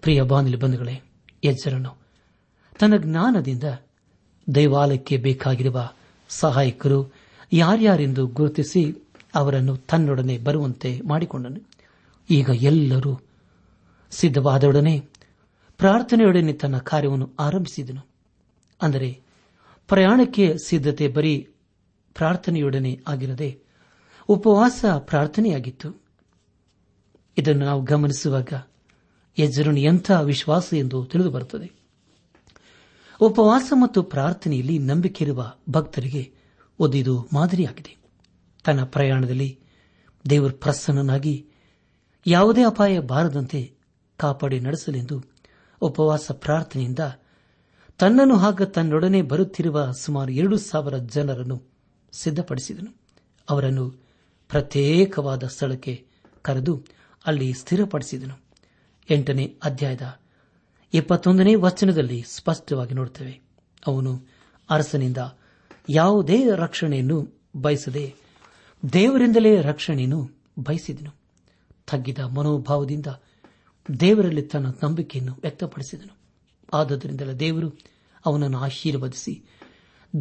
ಪ್ರಿಯ 0.01 0.21
ಬಾನಿಲಿ 0.21 0.57
ಬಂಧುಗಳೇ 0.57 1.01
ಎಜ್ಜರನು 1.43 2.01
ತನ್ನ 2.79 2.93
ಜ್ಞಾನದಿಂದ 2.97 3.63
ದೈವಾಲಯಕ್ಕೆ 4.55 5.17
ಬೇಕಾಗಿರುವ 5.17 5.89
ಸಹಾಯಕರು 6.29 7.13
ಯಾರ್ಯಾರೆಂದು 7.53 8.27
ಗುರುತಿಸಿ 8.27 9.07
ಅವರನ್ನು 9.35 9.77
ತನ್ನೊಡನೆ 9.77 10.37
ಬರುವಂತೆ 10.37 11.01
ಮಾಡಿಕೊಂಡನು. 11.01 11.67
ಈಗ 12.29 12.49
ಎಲ್ಲರೂ 12.53 13.19
ಸಿದ್ಧವಾದೊಡನೆ 14.11 14.99
ಪ್ರಾರ್ಥನೆಯೊಡನೆ 15.77 16.53
ತನ್ನ 16.53 16.77
ಕಾರ್ಯವನ್ನು 16.77 17.29
ಆರಂಭಿಸಿದನು. 17.39 18.07
ಅಂದರೆ 18.81 19.19
ಪ್ರಯಾಣಕ್ಕೆ 19.87 20.55
ಸಿದ್ಧತೆ 20.65 21.07
ಬರೀ 21.07 21.47
ಪ್ರಾರ್ಥನೆಯೊಡನೆ 22.13 22.99
ಆಗಿರದೆ 23.07 23.70
ಉಪವಾಸ 24.31 24.85
ಪ್ರಾರ್ಥನೆಯಾಗಿತ್ತು. 24.99 26.03
ಇದನ್ನು 27.37 27.65
ನಾವು 27.65 27.81
ಗಮನಿಸುವಾಗ 27.81 28.53
ಯಜ್ಜರನು 29.39 29.79
ಎಂಥ 29.79 30.11
ವಿಶ್ವಾಸ 30.11 30.73
ಎಂದು 30.73 31.05
ತಿಳಿದು 31.05 31.29
ಬರುತ್ತದೆ 31.29 31.71
ಉಪವಾಸ 33.21 33.73
ಮತ್ತು 33.75 34.03
ಪ್ರಾರ್ಥನೆಯಲ್ಲಿ 34.03 34.79
ನಂಬಿಕೆ 34.79 35.25
ಇರುವ 35.25 35.53
ಭಕ್ತರಿಗೆ 35.69 36.33
ಒದಿದು 36.79 37.29
ಮಾದರಿಯಾಗಿದೆ. 37.33 37.97
ತನ್ನ 38.63 38.83
ಪ್ರಯಾಣದಲ್ಲಿ 38.83 39.59
ದೇವರು 40.29 40.53
ಪ್ರಸನ್ನನಾಗಿ 40.53 41.47
ಯಾವುದೇ 42.27 42.63
ಅಪಾಯ 42.63 42.99
ಬಾರದಂತೆ 42.99 43.73
ಕಾಪಾಡಿ 44.17 44.59
ನಡೆಸಲೆಂದು 44.59 45.23
ಉಪವಾಸ 45.81 46.31
ಪ್ರಾರ್ಥನೆಯಿಂದ 46.31 46.99
ತನ್ನನ್ನು 47.97 48.37
ಹಾಗ 48.37 48.61
ತನ್ನೊಡನೆ 48.61 49.21
ಬರುತ್ತಿರುವ 49.21 49.91
ಸುಮಾರು 49.91 50.31
ಎರಡು 50.31 50.57
ಸಾವಿರ 50.57 50.97
ಜನರನ್ನು 50.97 51.63
ಸಿದ್ಧಪಡಿಸಿದನು. 52.11 52.95
ಅವರನ್ನು 53.49 54.10
ಪ್ರತ್ಯೇಕವಾದ 54.51 55.43
ಸ್ಥಳಕ್ಕೆ 55.43 56.05
ಕರೆದು 56.41 56.85
ಅಲ್ಲಿ 57.25 57.53
ಸ್ಥಿರಪಡಿಸಿದನು. 57.53 58.39
ಎಂಟನೇ 59.09 59.57
ಅಧ್ಯಾಯದ 59.63 60.19
ಇಪ್ಪತ್ತೊಂದನೇ 60.93 61.55
ವಚನದಲ್ಲಿ 61.55 62.23
ಸ್ಪಷ್ಟವಾಗಿ 62.27 62.93
ನೋಡುತ್ತೇವೆ. 62.93 63.41
ಅವನು 63.87 64.21
ಅರಸನಿಂದ, 64.69 65.17
ಯಾವುದೇ 65.89 66.45
ರಕ್ಷಣೆಯನ್ನು 66.55 67.41
ಬಯಸದೆ 67.55 68.15
ದೇವರಿಂದಲೇ 68.93 69.61
ರಕ್ಷಣೆಯನ್ನು 69.61 70.31
ಬಯಸಿದನು. 70.59 71.11
ತಗ್ಗಿದ 71.87 72.19
ಮನೋಭಾವದಿಂದ 72.19 73.07
ದೇವರಲ್ಲಿ 73.99 74.41
ತನ್ನ 74.41 74.65
ನಂಬಿಕೆಯನ್ನು 74.83 75.33
ವ್ಯಕ್ತಪಡಿಸಿದನು. 75.33 76.17
ಆದ್ದರಿಂದಲೇ 76.73 77.33
ದೇವರು 77.33 77.79
ಅವನನ್ನು 78.25 78.59
ಆಶೀರ್ವದಿಸಿ, 78.59 79.43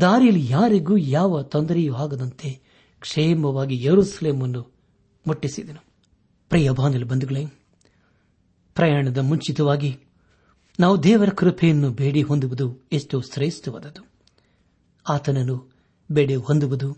ದಾರಿಯಲ್ಲಿ 0.01 0.51
ಯಾರಿಗೂ 0.51 0.97
ಯಾವ 0.97 1.43
ತೊಂದರೆಯೂ 1.43 1.95
ಆಗದಂತೆ 1.95 2.70
ಕ್ಷೇಮವಾಗಿ 3.01 3.85
ಯರುಸಲೇಮನ್ನು 3.85 4.73
ಮುಟ್ಟಿಸಿದನು. 5.27 5.85
ಪ್ರಿಯ 6.49 6.71
ಬಾನಲು 6.71 7.07
ಬಂಧುಗಳೇ, 7.07 7.47
ಪ್ರಯಾಣದ 8.75 9.19
ಮುಂಚಿತವಾಗಿ 9.19 9.99
ನಾವು 10.81 11.03
ದೇವರ 11.03 11.29
ಕೃಪೆಯನ್ನು 11.29 11.91
ಬೇಡಿ 11.91 12.23
ಹೊಂದುವುದು 12.23 12.79
ಎಷ್ಟು 12.93 13.21
ಶ್ರೇಷ್ಠವಾದದ್ದು. 13.21 14.03
ಆತನನ್ನು 15.09 15.73
ಬೇಡಿ 16.13 16.35
ಹೊಂದುವುದು 16.35 16.97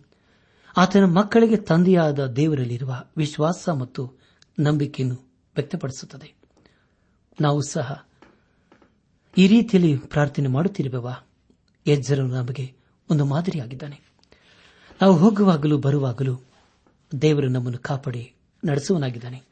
ಆತನ 0.76 1.04
ಮಕ್ಕಳಿಗೆ 1.04 1.56
ತಂದೆಯಾದ 1.56 2.26
ದೇವರಲ್ಲಿರುವ 2.26 3.04
ವಿಶ್ವಾಸ 3.16 3.68
ಮತ್ತು 3.68 4.12
ನಂಬಿಕೆಯನ್ನು 4.58 5.14
ವ್ಯಕ್ತಪಡಿಸುತ್ತದೆ. 5.56 6.34
ನಾವು 7.40 7.62
ಸಹ 7.62 8.06
ಈ 9.38 9.46
ರೀತಿಯಲ್ಲಿ 9.46 9.96
ಪ್ರಾರ್ಥನೆ 9.96 10.48
ಮಾಡುತ್ತಿರುವವ? 10.48 11.16
ಯಜ್ಜರನು 11.86 12.28
ನಮಗೆ 12.28 12.74
ಒಂದು 13.10 13.24
ಮಾದರಿಯಾಗಿದ್ದಾನೆ. 13.24 14.11
ನಾವು 15.02 15.16
ಹೋಗುವಾಗಲೂ 15.16 15.78
ಬರುವಾಗಲೂ 15.78 16.40
ದೇವರು 17.22 17.48
ನಮ್ಮನ್ನು 17.48 17.78
ಕಾಪಾಡಿ 17.78 18.34
ನಡೆಸುವನಾಗಿದ್ದಾನೆ. 18.64 19.42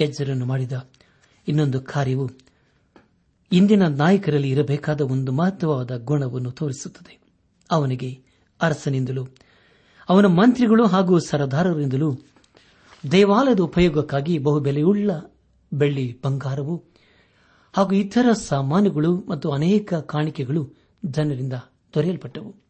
ಯಜ್ಜರನ್ನು 0.00 0.46
ಮಾಡಿದ 0.46 0.88
ಇನ್ನೊಂದು 1.48 1.80
ಕಾರ್ಯವು 1.80 2.30
ಇಂದಿನ 3.52 3.86
ನಾಯಕರಲ್ಲಿ 3.86 4.50
ಇರಬೇಕಾದ 4.50 5.00
ಒಂದು 5.00 5.32
ಮಹತ್ವವಾದ 5.32 6.04
ಗುಣವನ್ನು 6.04 6.50
ತೋರಿಸುತ್ತದೆ. 6.50 7.20
ಅವನಿಗೆ 7.70 8.22
ಅರಸನಿಂದಲೂ, 8.62 9.26
ಅವನ 10.08 10.26
ಮಂತ್ರಿಗಳು 10.26 10.86
ಹಾಗೂ 10.86 11.18
ಸರದಾರರಿಂದಲೂ, 11.18 12.18
ದೇವಾಲಯದ 13.10 13.60
ಉಪಯೋಗಕ್ಕಾಗಿ 13.60 14.38
ಬಹುಬೆಲೆಯುಳ್ಳ 14.38 15.10
ಬೆಳ್ಳಿ 15.72 16.20
ಬಂಗಾರವು 16.24 16.84
ಹಾಗೂ 17.72 17.92
ಇತರ 17.92 18.32
ಸಾಮಾನುಗಳು 18.32 19.16
ಮತ್ತು 19.28 19.50
ಅನೇಕ 19.50 19.94
ಕಾಣಿಕೆಗಳು 19.94 20.74
ಜನರಿಂದ 21.04 21.52
ದೊರೆಯಲ್ಪಟ್ಟವು. 21.94 22.67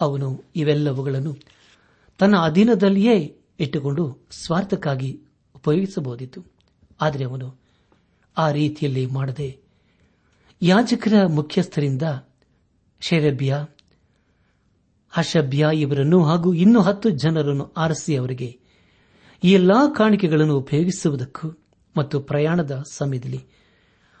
ಅವನು 0.00 0.44
ಇವೆಲ್ಲವುಗಳನ್ನು 0.56 1.36
ತನ್ನ 2.18 2.36
ಅಧೀನದಲ್ಲಿಯೇ 2.36 3.36
ಇಟ್ಟುಕೊಂಡು 3.60 4.18
ಸ್ವಾರ್ಥಕ್ಕಾಗಿ 4.30 5.20
ಉಪಯೋಗಿಸಬಹುದಿತ್ತು. 5.54 6.44
ಆದರೆ 7.00 7.24
ಅವನು 7.24 7.60
ಆ 8.36 8.50
ರೀತಿಯಲ್ಲಿ 8.50 9.06
ಮಾಡದೆ 9.06 9.58
ಯಾಜಕರ 10.62 11.26
ಮುಖ್ಯಸ್ಥರಿಂದ 11.26 12.02
ಶೇರಭ್ಯ 13.00 13.66
ಹಷಭ್ಯ 15.10 15.68
ಇವರನ್ನು 15.74 16.24
ಹಾಗೂ 16.24 16.54
ಇನ್ನೂ 16.54 16.80
ಹತ್ತು 16.80 17.10
ಜನರನ್ನು 17.10 17.72
ಆರಿಸಿ 17.76 18.16
ಅವರಿಗೆ 18.16 18.58
ಈ 19.44 19.52
ಎಲ್ಲಾ 19.52 19.88
ಕಾಣಿಕೆಗಳನ್ನು 19.96 20.58
ಉಪಯೋಗಿಸುವುದಕ್ಕೂ 20.58 21.58
ಮತ್ತು 21.96 22.20
ಪ್ರಯಾಣದ 22.20 22.82
ಸಮಯದಲ್ಲಿ 22.90 23.40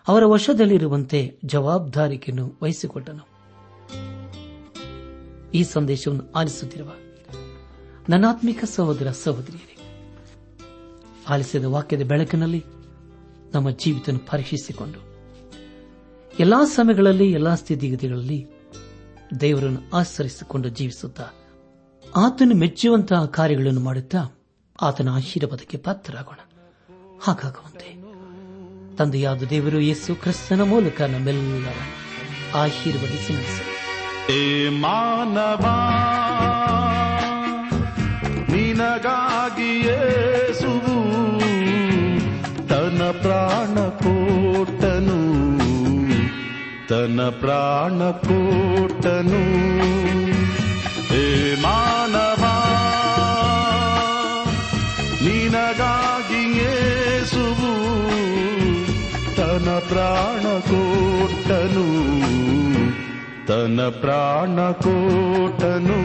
ಅವರ 0.08 0.24
ವಶದಲ್ಲಿರುವಂತೆ 0.24 1.38
ಜವಾಬ್ದಾರಿಕೆಯನ್ನು 1.44 2.58
ವಹಿಸಿಕೊಟ್ಟನು. 2.62 3.35
ಈ 5.54 5.62
ಸಂದೇಶವನ್ನು 5.62 6.32
ಆಲಿಸುತ್ತಿರುವ 6.32 6.92
ನನಾತ್ಮಿಕ 8.08 8.64
ಸಹೋದರ 8.64 9.10
ಸಹೋದರಿಯರೇ, 9.10 9.76
ಆಲಿಸಿದ 11.28 11.64
ವಾಕ್ಯದ 11.64 12.02
ಬೆಳಕಿನಲ್ಲಿ 12.02 12.64
ನಮ್ಮ 13.54 13.70
ಜೀವಿತ 13.70 14.10
ಪರೀಕ್ಷಿಸಿಕೊಂಡು 14.30 15.16
ಎಲ್ಲಾ 16.38 16.64
ಸಮಯಗಳಲ್ಲಿ, 16.64 17.30
ಎಲ್ಲಾ 17.30 17.54
ಸ್ಥಿತಿಗತಿಗಳಲ್ಲಿ 17.54 18.46
ದೇವರನ್ನು 19.40 19.96
ಆಚರಿಸಿಕೊಂಡು 19.96 20.68
ಜೀವಿಸುತ್ತಾ 20.68 21.24
ಆತನು 22.16 22.54
ಮೆಚ್ಚುವಂತಹ 22.54 23.24
ಕಾರ್ಯಗಳನ್ನು 23.24 23.80
ಮಾಡುತ್ತಾ 23.80 24.46
ಆತನ 24.82 25.08
ಆಶೀರ್ವಾದಕ್ಕೆ 25.08 25.78
ಪಾತ್ರರಾಗೋಣ. 25.78 26.38
ಹಾಗಾಗುವಂತೆ 27.22 28.06
ತಂದೆಯಾದ 28.96 29.42
ದೇವರು 29.42 29.80
ಯೇಸು 29.80 30.14
ಕ್ರಿಸ್ತನ 30.14 30.60
ಮೂಲಕ 30.60 31.02
ನಮ್ಮೆಲ್ಲರ 31.02 31.72
ಆಶೀರ್ವದಿಸಿ 32.54 33.32
ನಡೆಸಲಿ. 33.32 33.75
ಏ 34.30 34.68
ಮಾನವ, 34.68 35.64
ನಿನಗಾಗಿ 38.52 39.80
ಯೇಸುವು 39.80 40.96
ತನ್ನ 42.68 43.10
ಪ್ರಾಣ 43.22 43.88
ಕೊಟ್ಟನು, 43.88 45.20
ತನ್ನ 46.88 47.22
ಪ್ರಾಣ 47.22 48.10
ಕೊಟ್ಟನು. 48.10 49.42
ಏ 51.14 51.54
ಮಾನವ, 51.60 52.44
ನಿನಗಾಗಿ 55.22 56.46
ತನ್ನ 59.36 59.78
ಪ್ರಾಣ 59.78 60.42
ಕೊಟ್ಟನು. 60.42 61.86
ತನ್ನ 62.56 62.98
ಪ್ರಾಣ 62.98 63.05
ಕೊಟ್ಟನು 64.82 65.98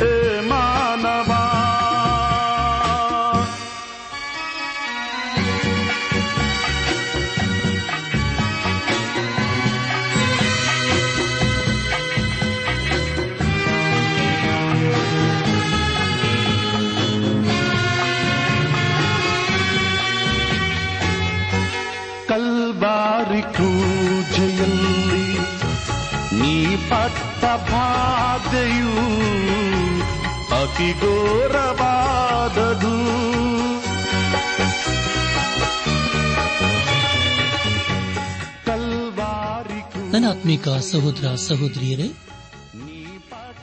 ಹೇ 0.00 0.12
ಮಾನವ 0.40 1.30
ಕಲ್ವಾರಿ 1.30 1.37
ಬಾಧೆಯು 26.90 28.90
ಅತಿ 30.62 31.00
ಘೋರವಾದದು. 31.00 32.98
ನನ್ನ 40.12 40.30
ಆತ್ಮಿಕ 40.30 40.68
ಸಹೋದರ 40.68 41.34
ಸಹೋದರಿಯರೇ, 41.34 42.10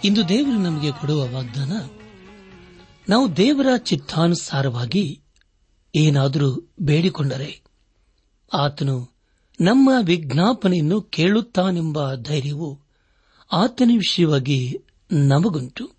ಇಂದು 0.03 0.29
ದೇವರು 0.29 0.51
ನಮಗೆ 0.51 0.91
ಕೊಡುವ 0.91 1.27
ವಾಗ್ದಾನ, 1.27 1.73
ನಾವು 3.09 3.37
ದೇವರ 3.37 3.77
ಚಿತ್ತಾನುಸಾರವಾಗಿ 3.77 5.21
ಏನಾದರೂ 5.95 6.71
ಬೇಡಿಕೊಂಡರೆ 6.81 7.63
ಆತನು 8.53 9.15
ನಮ್ಮ 9.61 9.89
ವಿಜ್ಞಾಪನೆಯನ್ನು 10.01 11.01
ಕೇಳುತ್ತಾನೆಂಬ 11.01 12.15
ಧೈರ್ಯವು 12.15 12.84
ಆತನ 13.51 13.91
ವಿಷಯವಾಗಿ 13.97 14.81
ನಮಗುಂಟು. 15.11 15.91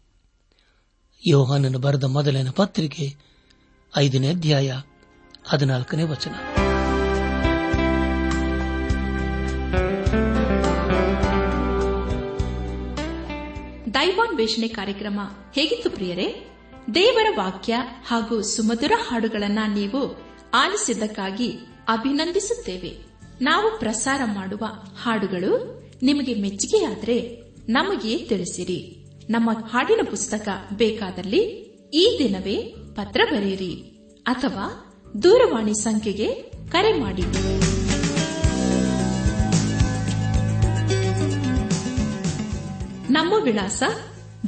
ಯೋಹಾನನ್ನು 1.27 1.79
ಬರೆದ 1.79 2.05
ಮೊದಲನೇ 2.05 2.51
ಪತ್ರಿಕೆ, 2.51 3.15
ಐದನೇ 3.97 4.29
ಅಧ್ಯಾಯ, 4.29 4.81
ಹದಿನಾಲ್ಕನೇ 5.45 6.03
ವಚನ. 6.03 6.31
ದೈವಾನ್ವೇಷಣೆ 13.95 14.69
ಕಾರ್ಯಕ್ರಮ 14.69 15.21
ಹೇಗಿತ್ತು 15.55 15.91
ಪ್ರಿಯರೇ? 15.91 16.57
ದೇವರ 16.95 17.27
ವಾಕ್ಯ 17.37 17.75
ಹಾಗೂ 18.07 18.43
ಸುಮಧುರ 18.43 18.93
ಹಾಡುಗಳನ್ನ 19.09 19.59
ನೀವು 19.75 20.21
ಆಲಿಸಿದ್ದಕ್ಕಾಗಿ 20.55 21.51
ಅಭಿನಂದಿಸುತ್ತೇವೆ. 21.89 23.07
ನಾವು 23.41 23.79
ಪ್ರಸಾರ 23.79 24.21
ಮಾಡುವ 24.25 24.67
ಹಾಡುಗಳು 25.03 25.86
ನಿಮಗೆ 26.03 26.35
ಮೆಚ್ಚುಗೆಯಾದರೆ 26.35 27.43
ನಮಗೆ 27.69 28.19
ತಿಳಿಸಿರಿ. 28.19 29.07
ನಮ್ಮ 29.31 29.51
ಹಾಡಿನ 29.53 30.01
ಪುಸ್ತಕ 30.11 30.49
ಬೇಕಾದಲ್ಲಿ 30.77 31.41
ಈ 31.95 32.17
ದಿನವೇ 32.19 32.75
ಪತ್ರ 32.95 33.21
ಬರೆಯಿರಿ 33.31 33.75
ಅಥವಾ 34.27 34.95
ದೂರವಾಣಿ 35.23 35.75
ಸಂಖ್ಯೆಗೆ 35.75 36.35
ಕರೆ 36.71 37.01
ಮಾಡಿ. 37.01 37.23
ನಮ್ಮ 43.13 43.33
ವಿಳಾಸ 43.43 43.83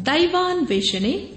ದೈವಾನ್ 0.07 0.69
ವೇಷಣೆ 0.69 1.33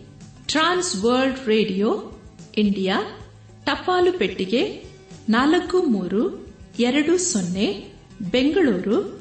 ಟ್ರಾನ್ಸ್ 0.46 1.04
ವರ್ಲ್ಡ್ 1.04 1.48
ರೇಡಿಯೋ, 1.48 2.12
ಇಂಡಿಯಾ, 2.58 3.20
ಟಪಾಲು 3.66 4.20
ಪೆಟ್ಟಿಗೆ 4.20 4.84
ನಾಲ್ಕು 5.30 5.82
ಮೂರು 5.82 6.48
ಎರಡು 6.80 7.18
ಸೊನ್ನೆ, 7.18 7.94
Bengaluru 8.32 9.21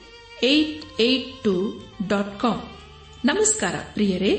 eight 0.43 0.85
eight 0.99 1.43
two 1.43 1.53
dot 2.07 2.39
com 2.39 2.57
ನಮಸ್ಕಾರ 3.25 3.75
ಪ್ರಿಯರೇ 3.93 4.33